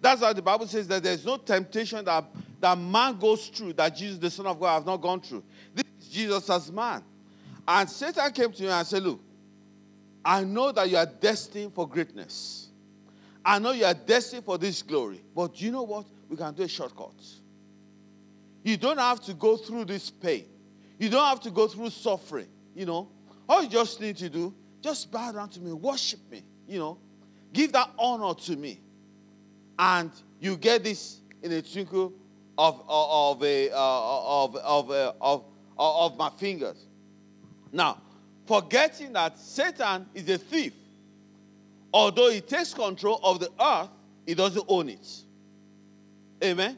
[0.01, 2.25] That's why the Bible says that there's no temptation that,
[2.59, 5.43] that man goes through that Jesus, the Son of God, has not gone through.
[5.73, 7.03] This is Jesus as man.
[7.67, 9.19] And Satan came to him and said, Look,
[10.23, 12.67] I know that you are destined for greatness.
[13.43, 15.21] I know you are destined for this glory.
[15.35, 16.05] But do you know what?
[16.29, 17.13] We can do a shortcut.
[18.63, 20.45] You don't have to go through this pain.
[20.99, 22.47] You don't have to go through suffering.
[22.75, 23.07] You know,
[23.47, 26.97] all you just need to do, just bow down to me, worship me you know,
[27.51, 28.79] give that honor to me.
[29.77, 32.13] And you get this in a twinkle
[32.57, 35.43] of, of, a, uh, of, of, uh, of,
[35.77, 36.85] of my fingers.
[37.71, 37.97] Now,
[38.45, 40.73] forgetting that Satan is a thief,
[41.93, 43.89] although he takes control of the earth,
[44.25, 45.07] he doesn't own it.
[46.43, 46.77] Amen?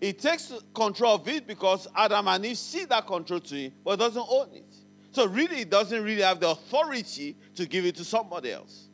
[0.00, 3.98] He takes control of it because Adam and Eve see that control to him, but
[3.98, 4.64] doesn't own it.
[5.10, 8.87] So really, he doesn't really have the authority to give it to somebody else.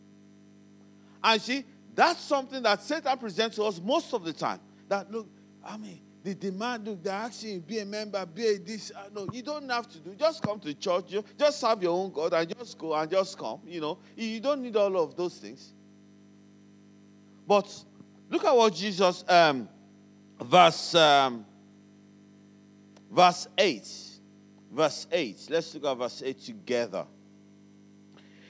[1.24, 4.60] And see, that's something that Satan presents to us most of the time.
[4.88, 5.26] That look,
[5.64, 8.92] I mean, the demand, look, they're asking be a member, be a this.
[8.94, 10.14] Uh, no, you don't have to do.
[10.14, 11.06] Just come to church.
[11.08, 13.60] You, just serve your own God and just go and just come.
[13.66, 15.72] You know, you don't need all of those things.
[17.46, 17.72] But
[18.28, 19.66] look at what Jesus, um,
[20.42, 21.46] verse, um,
[23.10, 23.88] verse 8.
[24.72, 25.46] Verse 8.
[25.48, 27.06] Let's look at verse 8 together.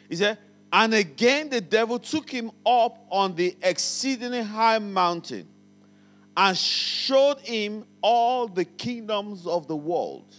[0.08, 0.38] He said,
[0.74, 5.46] and again, the devil took him up on the exceedingly high mountain
[6.36, 10.34] and showed him all the kingdoms of the world.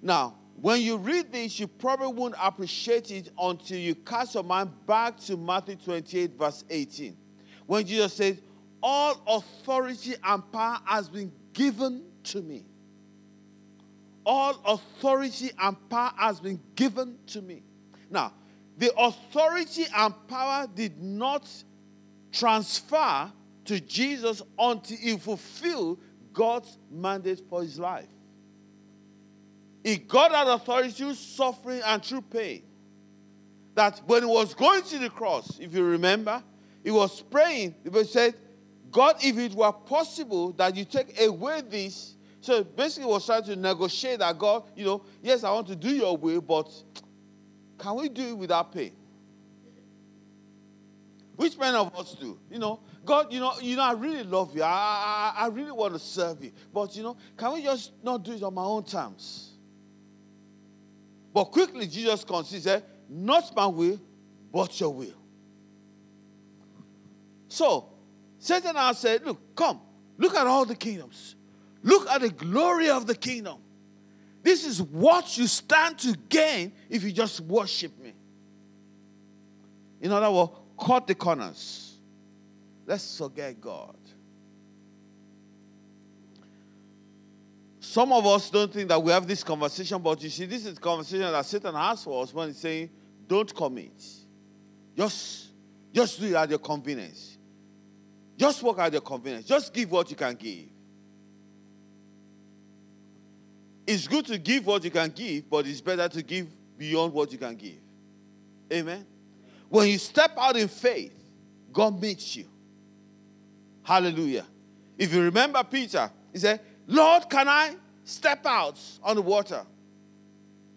[0.00, 4.70] Now, when you read this, you probably won't appreciate it until you cast your mind
[4.86, 7.16] back to Matthew 28, verse 18,
[7.66, 8.40] when Jesus says,
[8.80, 12.62] All authority and power has been given to me.
[14.24, 17.64] All authority and power has been given to me.
[18.08, 18.32] Now,
[18.78, 21.46] the authority and power did not
[22.32, 23.30] transfer
[23.66, 25.98] to Jesus until he fulfilled
[26.32, 28.06] God's mandate for his life.
[29.82, 32.62] He got that authority through suffering and through pain.
[33.74, 36.42] That when he was going to the cross, if you remember,
[36.82, 37.74] he was praying.
[37.84, 38.34] He said,
[38.90, 42.14] God, if it were possible that you take away this.
[42.40, 45.76] So basically, he was trying to negotiate that God, you know, yes, I want to
[45.76, 46.70] do your will, but
[47.80, 48.92] can we do it without pain?
[51.36, 52.38] Which many of us do?
[52.50, 54.62] You know, God, you know, you know, I really love you.
[54.62, 56.52] I, I, I really want to serve you.
[56.72, 59.52] But you know, can we just not do it on my own terms?
[61.32, 62.24] But quickly Jesus
[62.62, 63.98] said, Not my will,
[64.52, 65.14] but your will.
[67.48, 67.88] So
[68.38, 69.80] Satan now said, Look, come,
[70.18, 71.36] look at all the kingdoms.
[71.82, 73.56] Look at the glory of the kingdom.
[74.42, 78.12] This is what you stand to gain if you just worship me.
[80.00, 81.94] In other words, cut the corners.
[82.86, 83.96] Let's forget God.
[87.80, 90.78] Some of us don't think that we have this conversation, but you see, this is
[90.78, 92.88] conversation that Satan has for us when he's saying,
[93.26, 93.92] Don't commit.
[94.96, 95.48] Just,
[95.92, 97.36] just do it at your convenience.
[98.36, 99.46] Just work at your convenience.
[99.46, 100.66] Just give what you can give.
[103.92, 106.46] It's good to give what you can give, but it's better to give
[106.78, 107.80] beyond what you can give.
[108.72, 109.04] Amen.
[109.68, 111.12] When you step out in faith,
[111.72, 112.44] God meets you.
[113.82, 114.46] Hallelujah.
[114.96, 117.74] If you remember Peter, he said, Lord, can I
[118.04, 119.62] step out on the water?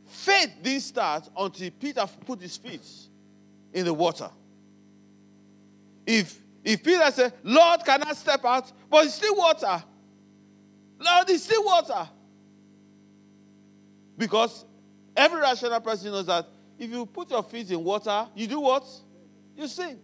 [0.07, 2.82] Faith didn't start until Peter put his feet
[3.74, 4.32] in the water.
[6.07, 8.72] If, if Peter said, Lord, can I step out?
[8.89, 9.84] But it's still water.
[10.99, 12.09] Lord, it's still water.
[14.18, 14.66] Because
[15.16, 16.47] every rational person knows that
[16.78, 18.86] if you put your feet in water, you do what?
[19.57, 19.99] You sink.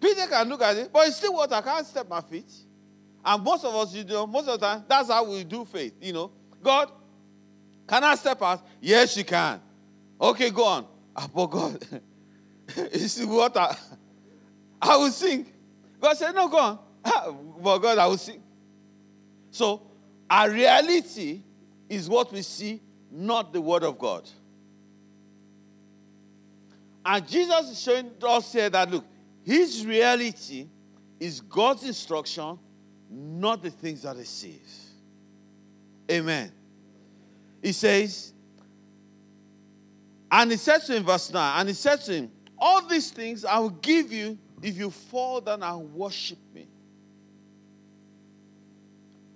[0.00, 1.54] Peter can look at it, but it's still water.
[1.54, 2.50] I can't step my feet.
[3.24, 5.94] And most of us, you know, most of the time, that's how we do faith.
[6.00, 6.30] You know,
[6.62, 6.90] God,
[7.86, 8.66] can I step out?
[8.80, 9.60] Yes, you can.
[10.20, 10.86] Okay, go on.
[11.14, 11.86] Oh, but God,
[12.76, 13.68] it's water.
[14.82, 15.46] I will sink.
[16.00, 16.78] God said, No, go on.
[17.62, 18.42] but God, I will sink.
[19.52, 19.82] So,
[20.28, 21.42] our reality
[21.92, 22.80] is what we see,
[23.10, 24.26] not the Word of God.
[27.04, 29.04] And Jesus is showing us here that look,
[29.44, 30.68] his reality
[31.20, 32.58] is God's instruction,
[33.10, 34.88] not the things that he sees.
[36.10, 36.50] Amen.
[37.60, 38.32] He says,
[40.30, 43.44] and he says to him, verse 9, and he says to him, All these things
[43.44, 46.66] I will give you if you fall down and worship me.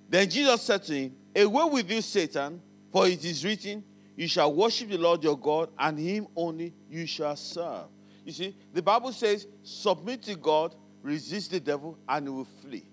[0.08, 3.84] Then Jesus said to him, Away with you, Satan, for it is written,
[4.16, 7.88] You shall worship the Lord your God, and him only you shall serve.
[8.24, 12.84] You see, the Bible says, Submit to God, resist the devil, and he will flee.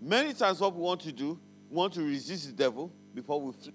[0.00, 1.36] Many times, what we want to do,
[1.68, 3.72] we want to resist the devil before we flee.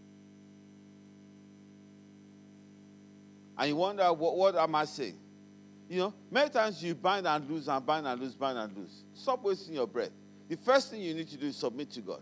[3.58, 5.18] And you wonder, what, what am I saying?
[5.90, 9.04] You know, many times you bind and lose and bind and lose, bind and lose.
[9.14, 10.12] Stop wasting your breath.
[10.48, 12.22] The first thing you need to do is submit to God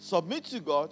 [0.00, 0.90] submit to God,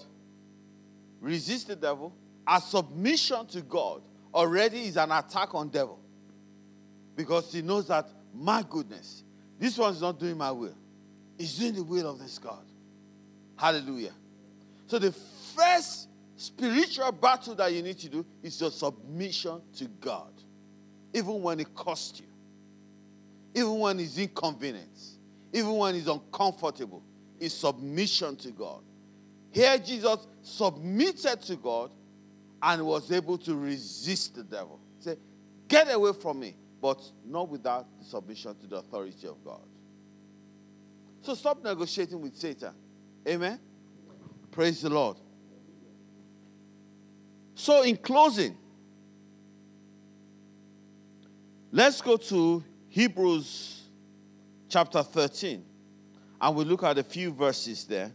[1.20, 2.14] resist the devil.
[2.46, 4.02] A submission to God
[4.32, 5.98] already is an attack on devil.
[7.16, 9.24] Because he knows that, my goodness,
[9.58, 10.76] this one's not doing my will.
[11.36, 12.64] He's doing the will of this God.
[13.56, 14.12] Hallelujah.
[14.86, 20.30] So the first spiritual battle that you need to do is your submission to God.
[21.12, 22.26] Even when it costs you.
[23.60, 24.88] Even when it's inconvenient.
[25.52, 27.02] Even when it's uncomfortable.
[27.40, 28.82] It's submission to God.
[29.58, 31.90] Here, Jesus submitted to God
[32.62, 34.78] and was able to resist the devil.
[35.00, 35.16] Say,
[35.66, 39.62] Get away from me, but not without the submission to the authority of God.
[41.22, 42.70] So stop negotiating with Satan.
[43.26, 43.58] Amen?
[44.52, 45.16] Praise the Lord.
[47.56, 48.56] So, in closing,
[51.72, 53.82] let's go to Hebrews
[54.68, 55.64] chapter 13
[56.40, 58.12] and we look at a few verses there.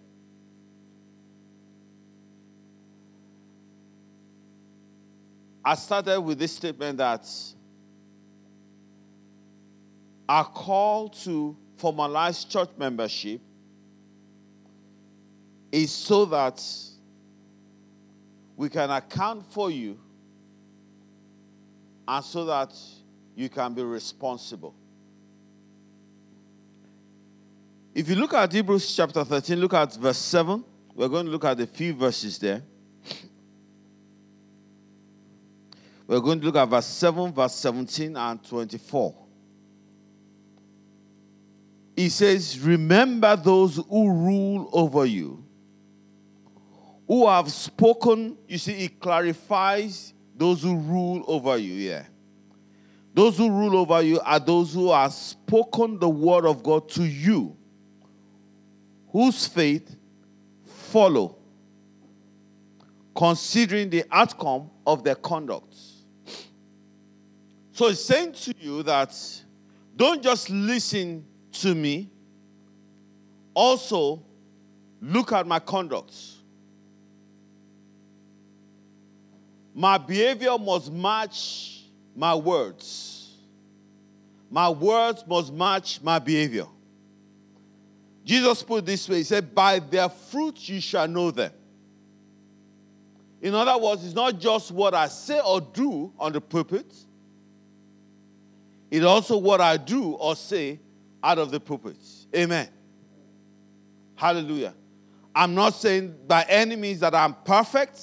[5.65, 7.27] I started with this statement that
[10.27, 13.39] our call to formalize church membership
[15.71, 16.63] is so that
[18.57, 19.97] we can account for you
[22.07, 22.73] and so that
[23.35, 24.75] you can be responsible.
[27.95, 30.63] If you look at Hebrews chapter 13, look at verse 7.
[30.95, 32.61] We're going to look at a few verses there.
[36.07, 39.15] We're going to look at verse 7, verse 17, and 24.
[41.95, 45.43] He says, Remember those who rule over you,
[47.07, 48.37] who have spoken.
[48.47, 51.73] You see, he clarifies those who rule over you.
[51.73, 52.05] Yeah.
[53.13, 57.03] Those who rule over you are those who have spoken the word of God to
[57.03, 57.55] you,
[59.11, 59.95] whose faith
[60.65, 61.37] follow,
[63.15, 65.75] considering the outcome of their conduct.
[67.73, 69.17] So it's saying to you that
[69.95, 72.07] don't just listen to me,
[73.55, 74.21] also
[75.01, 76.13] look at my conduct.
[79.73, 81.83] My behavior must match
[82.15, 83.37] my words.
[84.51, 86.67] My words must match my behavior.
[88.23, 91.51] Jesus put this way He said, By their fruit you shall know them.
[93.41, 96.93] In other words, it's not just what I say or do on the pulpit,
[98.93, 100.79] it's also what I do or say
[101.23, 101.97] out of the pulpit.
[102.35, 102.69] Amen.
[104.13, 104.75] Hallelujah.
[105.33, 107.99] I'm not saying by any means that I'm perfect.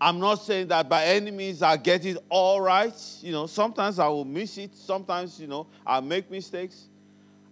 [0.00, 2.94] I'm not saying that by any means I get it all right.
[3.20, 4.76] You know, sometimes I will miss it.
[4.76, 6.86] Sometimes, you know, I make mistakes.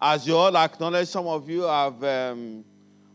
[0.01, 2.65] As you all acknowledge, some of you have, um,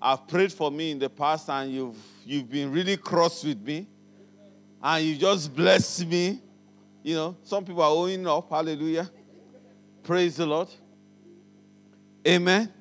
[0.02, 3.88] have prayed for me in the past and you've, you've been really cross with me.
[4.84, 6.42] And you just blessed me.
[7.02, 8.50] You know, some people are owing up.
[8.50, 9.10] Hallelujah.
[10.04, 10.68] Praise the Lord.
[12.28, 12.72] Amen.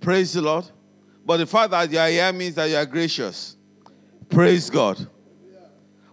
[0.00, 0.64] Praise the Lord.
[1.24, 3.56] But the fact that you are here means that you are gracious.
[4.28, 5.06] Praise God.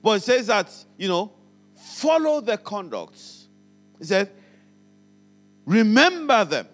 [0.04, 1.32] But it says that, you know,
[1.76, 3.48] follow the conducts.
[4.00, 4.32] He said,
[5.66, 6.68] remember them,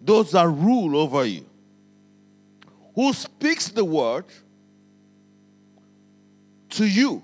[0.00, 1.46] those that rule over you,
[2.94, 4.26] who speaks the word
[6.70, 7.22] to you,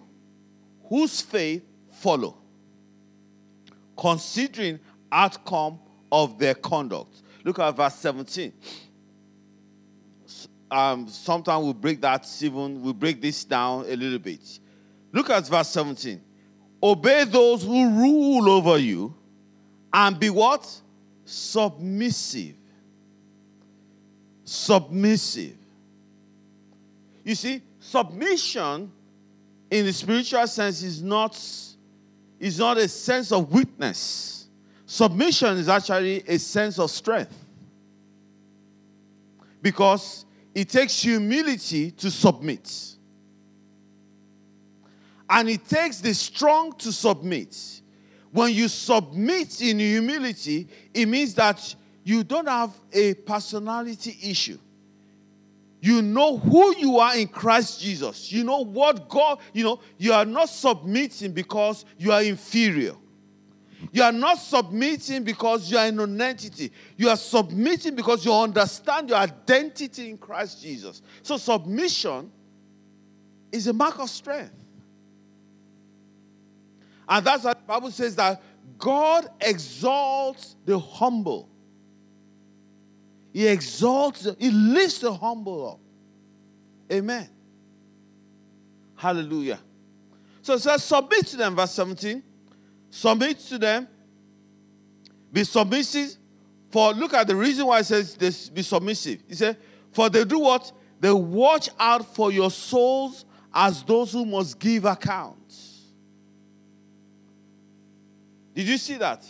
[0.89, 1.63] whose faith
[1.93, 2.37] follow
[4.01, 4.81] considering
[5.13, 5.79] outcome
[6.11, 7.23] of their conduct.
[7.45, 8.53] Look at verse 17.
[10.71, 14.41] Um, sometimes we break that even we break this down a little bit.
[15.13, 16.21] Look at verse 17.
[16.83, 19.15] Obey those who rule over you
[19.93, 20.67] and be what?
[21.27, 22.55] Submissive.
[24.45, 25.57] Submissive.
[27.25, 28.91] You see, submission
[29.71, 31.35] in the spiritual sense is not
[32.41, 34.49] is not a sense of weakness.
[34.87, 37.37] Submission is actually a sense of strength.
[39.63, 40.25] Because
[40.55, 42.97] it takes humility to submit.
[45.29, 47.57] And it takes the strong to submit.
[48.33, 54.59] When you submit in humility, it means that you don't have a personality issue.
[55.81, 58.31] You know who you are in Christ Jesus.
[58.31, 62.95] You know what God, you know, you are not submitting because you are inferior.
[63.93, 66.71] You are not submitting because you are an entity.
[66.97, 71.01] You are submitting because you understand your identity in Christ Jesus.
[71.23, 72.31] So submission
[73.51, 74.55] is a mark of strength.
[77.09, 78.41] And that's what the Bible says that
[78.79, 81.50] God exalts the humble
[83.33, 85.81] he exalts, he lifts the humble up.
[86.93, 87.29] Amen.
[88.97, 89.61] Hallelujah.
[90.43, 92.23] So it says, submit to them, verse 17.
[92.91, 93.89] Submit to them.
[95.33, 96.17] Be submissive.
[96.71, 99.23] For look at the reason why it says this be submissive.
[99.29, 99.57] He said,
[99.93, 100.73] For they do what?
[101.01, 105.87] They watch out for your souls as those who must give accounts.
[108.55, 109.25] Did you see that?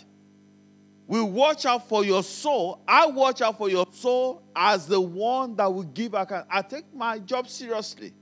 [1.11, 2.81] Will watch out for your soul.
[2.87, 6.47] I watch out for your soul as the one that will give account.
[6.49, 8.13] I take my job seriously.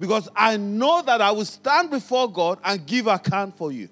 [0.00, 3.88] Because I know that I will stand before God and give account for you.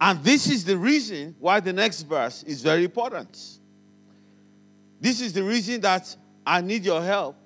[0.00, 3.58] And this is the reason why the next verse is very important.
[5.00, 7.36] This is the reason that I need your help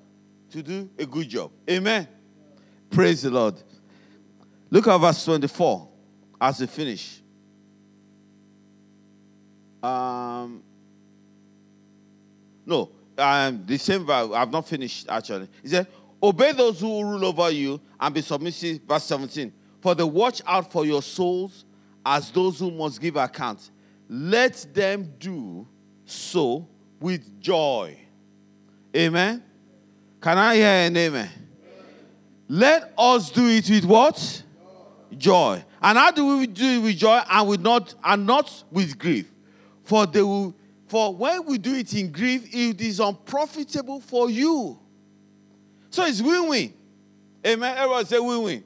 [0.53, 1.51] to do a good job.
[1.69, 2.09] Amen.
[2.93, 3.55] Praise the Lord.
[4.71, 5.89] Look at verse 24
[6.41, 7.21] as we finish.
[9.83, 10.63] Um,
[12.67, 14.31] no, um, the same verse.
[14.35, 15.49] I've not finished actually.
[15.63, 15.87] He said,
[16.23, 18.81] Obey those who rule over you and be submissive.
[18.83, 19.53] Verse 17.
[19.81, 21.65] For they watch out for your souls
[22.05, 23.71] as those who must give account.
[24.09, 25.67] Let them do
[26.05, 26.69] so
[27.01, 27.99] with joy.
[28.95, 29.43] Amen.
[30.21, 31.31] Can I hear an amen?
[32.49, 34.43] Let us do it with what?
[35.17, 35.65] Joy.
[35.81, 39.31] And how do we do it with joy and with not and not with grief?
[39.85, 40.55] For they will
[40.93, 44.79] for when we do it in grief, it is unprofitable for you.
[45.89, 46.75] So it's win-win.
[47.47, 47.79] Amen.
[47.79, 48.63] Everyone say win-win.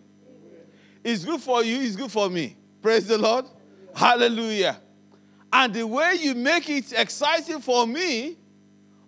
[1.05, 2.57] It's good for you, it's good for me.
[2.83, 3.45] Praise the Lord.
[3.95, 4.77] Hallelujah.
[5.53, 8.37] And the way you make it exciting for me,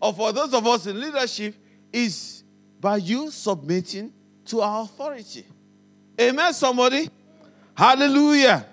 [0.01, 1.57] or for those of us in leadership,
[1.93, 2.45] is
[2.81, 4.13] by you submitting
[4.49, 5.45] to our authority.
[6.21, 7.09] Amen, somebody?
[7.75, 8.67] Hallelujah.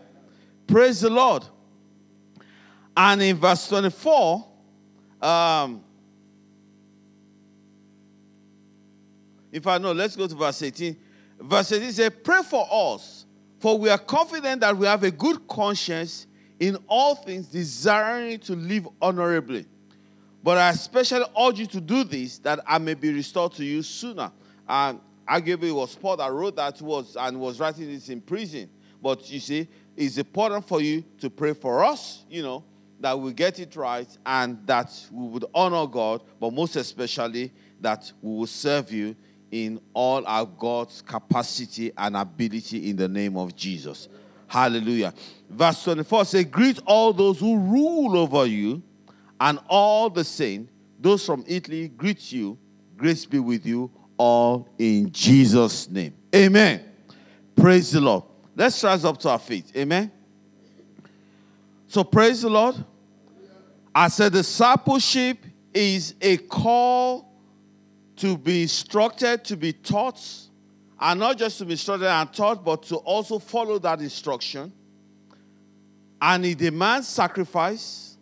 [0.67, 1.45] Praise the Lord.
[2.97, 4.45] And in verse 24,
[5.21, 5.83] um,
[9.55, 10.97] If I know, let's go to verse 18.
[11.39, 13.25] Verse 18 says, Pray for us,
[13.59, 16.27] for we are confident that we have a good conscience
[16.59, 19.65] in all things, desiring to live honorably.
[20.43, 23.81] But I especially urge you to do this that I may be restored to you
[23.81, 24.29] sooner.
[24.67, 24.99] And
[25.29, 28.69] arguably, was Paul that wrote that was and was writing this in prison.
[29.01, 32.63] But you see, it's important for you to pray for us, you know,
[32.99, 37.51] that we get it right and that we would honor God, but most especially
[37.81, 39.15] that we will serve you
[39.51, 44.09] in all our God's capacity and ability in the name of Jesus.
[44.47, 45.13] Hallelujah.
[45.49, 48.81] Verse 24 says, Greet all those who rule over you
[49.39, 50.71] and all the saints.
[50.99, 52.57] Those from Italy greet you.
[52.97, 56.13] Grace be with you all in Jesus' name.
[56.33, 56.83] Amen.
[57.55, 58.23] Praise the Lord.
[58.55, 59.71] Let's rise up to our feet.
[59.75, 60.11] Amen.
[61.87, 62.75] So praise the Lord.
[63.93, 65.37] I said discipleship
[65.73, 67.31] is a call
[68.17, 70.21] to be instructed, to be taught,
[70.99, 74.71] and not just to be instructed and taught, but to also follow that instruction.
[76.21, 78.17] And it demands sacrifice.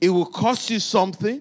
[0.00, 1.40] It will cost you something,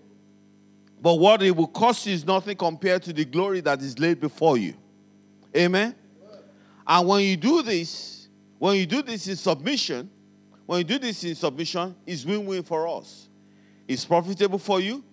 [1.04, 4.22] but what it will cost you is nothing compared to the glory that is laid
[4.22, 4.74] before you.
[5.54, 5.94] Amen.
[6.88, 10.10] And when you do this, when you do this in submission,
[10.66, 13.28] when you do this in submission, it's win-win for us.
[13.86, 15.04] It's profitable for you,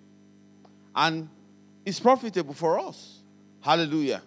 [0.95, 1.27] and
[1.85, 3.19] it's profitable for us.
[3.59, 4.21] Hallelujah.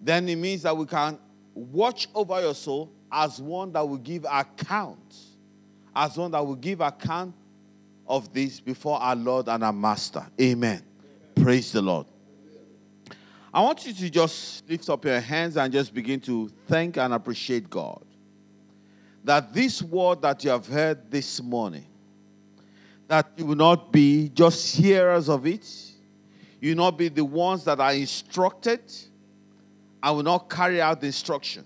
[0.00, 1.16] Then it means that we can
[1.54, 5.14] watch over your soul as one that will give account,
[5.94, 7.36] as one that will give account
[8.04, 10.26] of this before our Lord and our Master.
[10.40, 10.82] Amen.
[11.42, 12.06] Praise the Lord.
[13.52, 17.14] I want you to just lift up your hands and just begin to thank and
[17.14, 18.04] appreciate God.
[19.24, 21.86] That this word that you have heard this morning,
[23.06, 25.66] that you will not be just hearers of it,
[26.60, 28.80] you will not be the ones that are instructed
[30.02, 31.64] and will not carry out the instruction,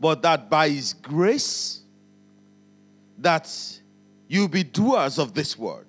[0.00, 1.80] but that by His grace,
[3.18, 3.50] that
[4.28, 5.86] you be doers of this word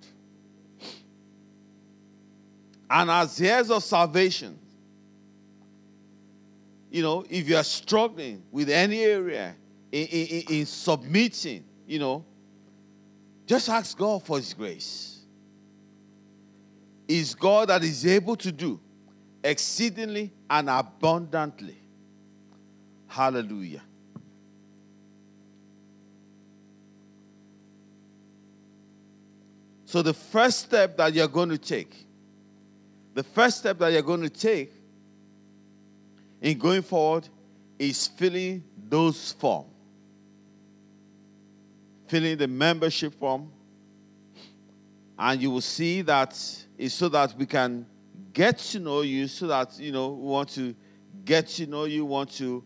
[2.90, 4.58] and as heirs of salvation,
[6.92, 9.56] you know, if you are struggling with any area
[9.92, 12.24] in, in, in, submitting, you know,
[13.48, 15.20] just ask God for His grace.
[17.08, 18.80] Is God that is able to do
[19.46, 21.78] exceedingly and abundantly.
[23.08, 23.82] Hallelujah.
[29.86, 32.05] So, the first step that you're going to take
[33.16, 34.72] the first step that you're going to take
[36.42, 37.28] in going forward
[37.80, 39.70] is filling those forms.
[42.08, 43.50] Filling the membership form.
[45.18, 46.38] And you will see that
[46.78, 47.86] it's so that we can
[48.34, 50.76] get to know you, so that, you know, we want to
[51.24, 52.62] get to know you, want to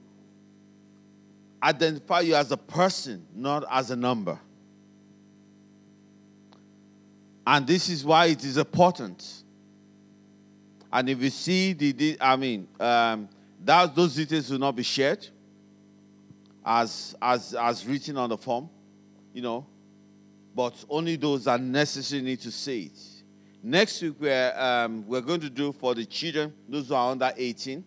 [1.61, 4.39] identify you as a person, not as a number.
[7.45, 9.43] And this is why it is important
[10.91, 13.29] and if you see the, the I mean, um,
[13.63, 15.27] that, those details will not be shared
[16.65, 18.69] as, as, as written on the form,
[19.33, 19.65] you know,
[20.55, 22.99] but only those that necessarily need to see it.
[23.61, 27.31] Next week, we're, um, we're going to do for the children, those who are under
[27.35, 27.83] 18.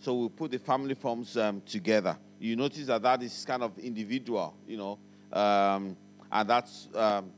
[0.00, 2.16] So we'll put the family forms um, together.
[2.38, 4.98] You notice that that is kind of individual, you know,
[5.32, 5.96] um,
[6.30, 7.30] and that's um,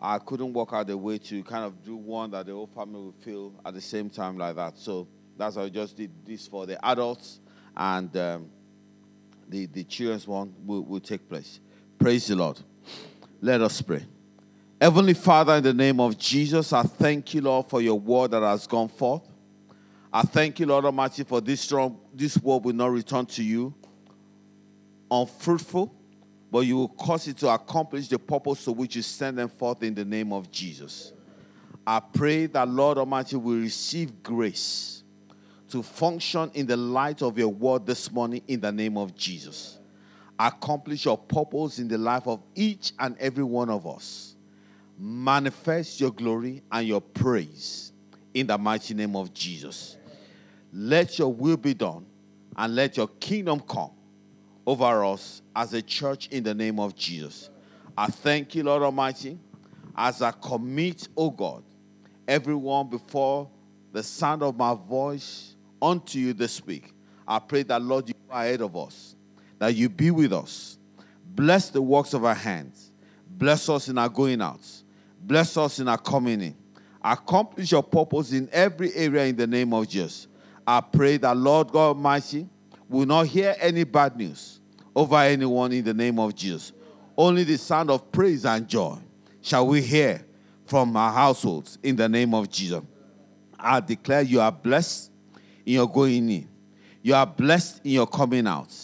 [0.00, 3.00] I couldn't work out a way to kind of do one that the whole family
[3.00, 4.78] would feel at the same time like that.
[4.78, 7.40] So that's why I just did this for the adults
[7.76, 8.50] and um,
[9.48, 11.60] the, the children's one will, will take place.
[11.98, 12.60] Praise the Lord.
[13.40, 14.04] Let us pray.
[14.80, 18.42] Heavenly Father, in the name of Jesus, I thank you, Lord, for your word that
[18.42, 19.22] has gone forth.
[20.12, 23.74] I thank you, Lord Almighty, for this strong, this word will not return to you
[25.10, 25.94] unfruitful
[26.54, 29.82] but you will cause it to accomplish the purpose to which you send them forth
[29.82, 31.12] in the name of Jesus.
[31.84, 35.02] I pray that Lord Almighty will receive grace
[35.70, 39.80] to function in the light of your word this morning in the name of Jesus.
[40.38, 44.36] Accomplish your purpose in the life of each and every one of us.
[44.96, 47.90] Manifest your glory and your praise
[48.32, 49.96] in the mighty name of Jesus.
[50.72, 52.06] Let your will be done
[52.56, 53.90] and let your kingdom come
[54.66, 57.50] over us as a church in the name of Jesus.
[57.96, 59.38] I thank you, Lord Almighty,
[59.96, 61.62] as I commit, oh God,
[62.26, 63.48] everyone before
[63.92, 66.92] the sound of my voice unto you this week.
[67.26, 69.14] I pray that, Lord, you are ahead of us,
[69.58, 70.78] that you be with us.
[71.24, 72.90] Bless the works of our hands.
[73.28, 74.60] Bless us in our going out.
[75.20, 76.56] Bless us in our coming in.
[77.02, 80.26] Accomplish your purpose in every area in the name of Jesus.
[80.66, 82.48] I pray that Lord God Almighty
[82.88, 84.60] will not hear any bad news
[84.94, 86.72] over anyone in the name of Jesus.
[87.16, 88.98] Only the sound of praise and joy
[89.40, 90.24] shall we hear
[90.66, 92.82] from our households in the name of Jesus.
[93.58, 95.10] I declare you are blessed
[95.64, 96.48] in your going in.
[97.02, 98.74] You are blessed in your coming out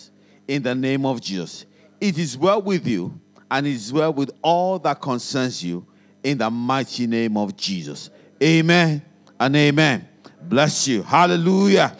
[0.46, 1.66] in the name of Jesus.
[2.00, 3.18] It is well with you
[3.50, 5.86] and it is well with all that concerns you
[6.22, 8.10] in the mighty name of Jesus.
[8.42, 9.02] Amen
[9.38, 10.08] and amen.
[10.42, 11.02] Bless you.
[11.02, 11.96] Hallelujah.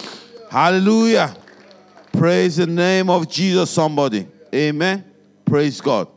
[0.50, 1.36] Hallelujah.
[2.12, 4.26] Praise the name of Jesus, somebody.
[4.54, 5.04] Amen.
[5.44, 6.08] Praise God.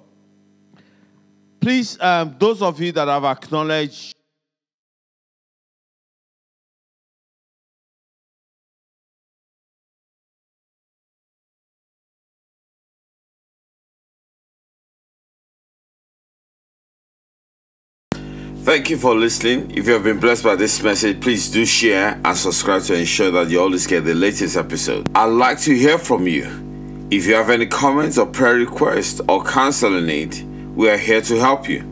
[1.59, 4.15] Please, um, those of you that have acknowledged
[18.63, 19.71] Thank you for listening.
[19.71, 23.29] If you have been blessed by this message, please do share and subscribe to ensure
[23.31, 25.05] that you always get the latest episode.
[25.13, 26.45] I'd like to hear from you.
[27.11, 30.43] If you have any comments or prayer requests or counseling need,
[30.77, 31.83] we are here to help you.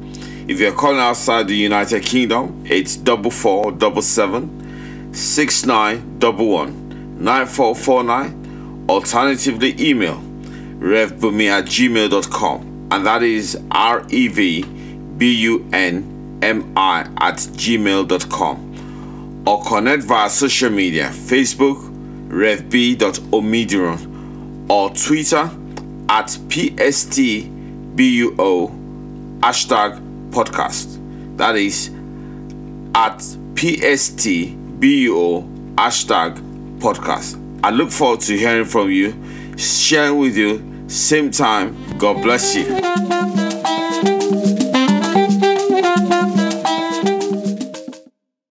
[0.48, 6.48] If you're calling outside the United Kingdom, it's double four double seven six nine double
[6.48, 8.86] one nine four four nine.
[8.88, 10.22] Alternatively, email
[10.80, 14.64] revbunmi at gmail.com and that is R E V
[15.18, 16.11] B U N
[16.42, 21.78] M I at gmail.com or connect via social media Facebook
[22.30, 25.50] revb.omidiran or Twitter
[26.10, 27.50] at PSTBUO
[29.40, 30.00] hashtag
[30.32, 30.98] podcast.
[31.38, 31.90] That is
[32.96, 33.18] at
[33.56, 35.44] PSTBUO
[35.76, 36.38] hashtag
[36.80, 37.38] podcast.
[37.64, 39.14] I look forward to hearing from you,
[39.58, 41.76] sharing with you, same time.
[41.98, 43.31] God bless you.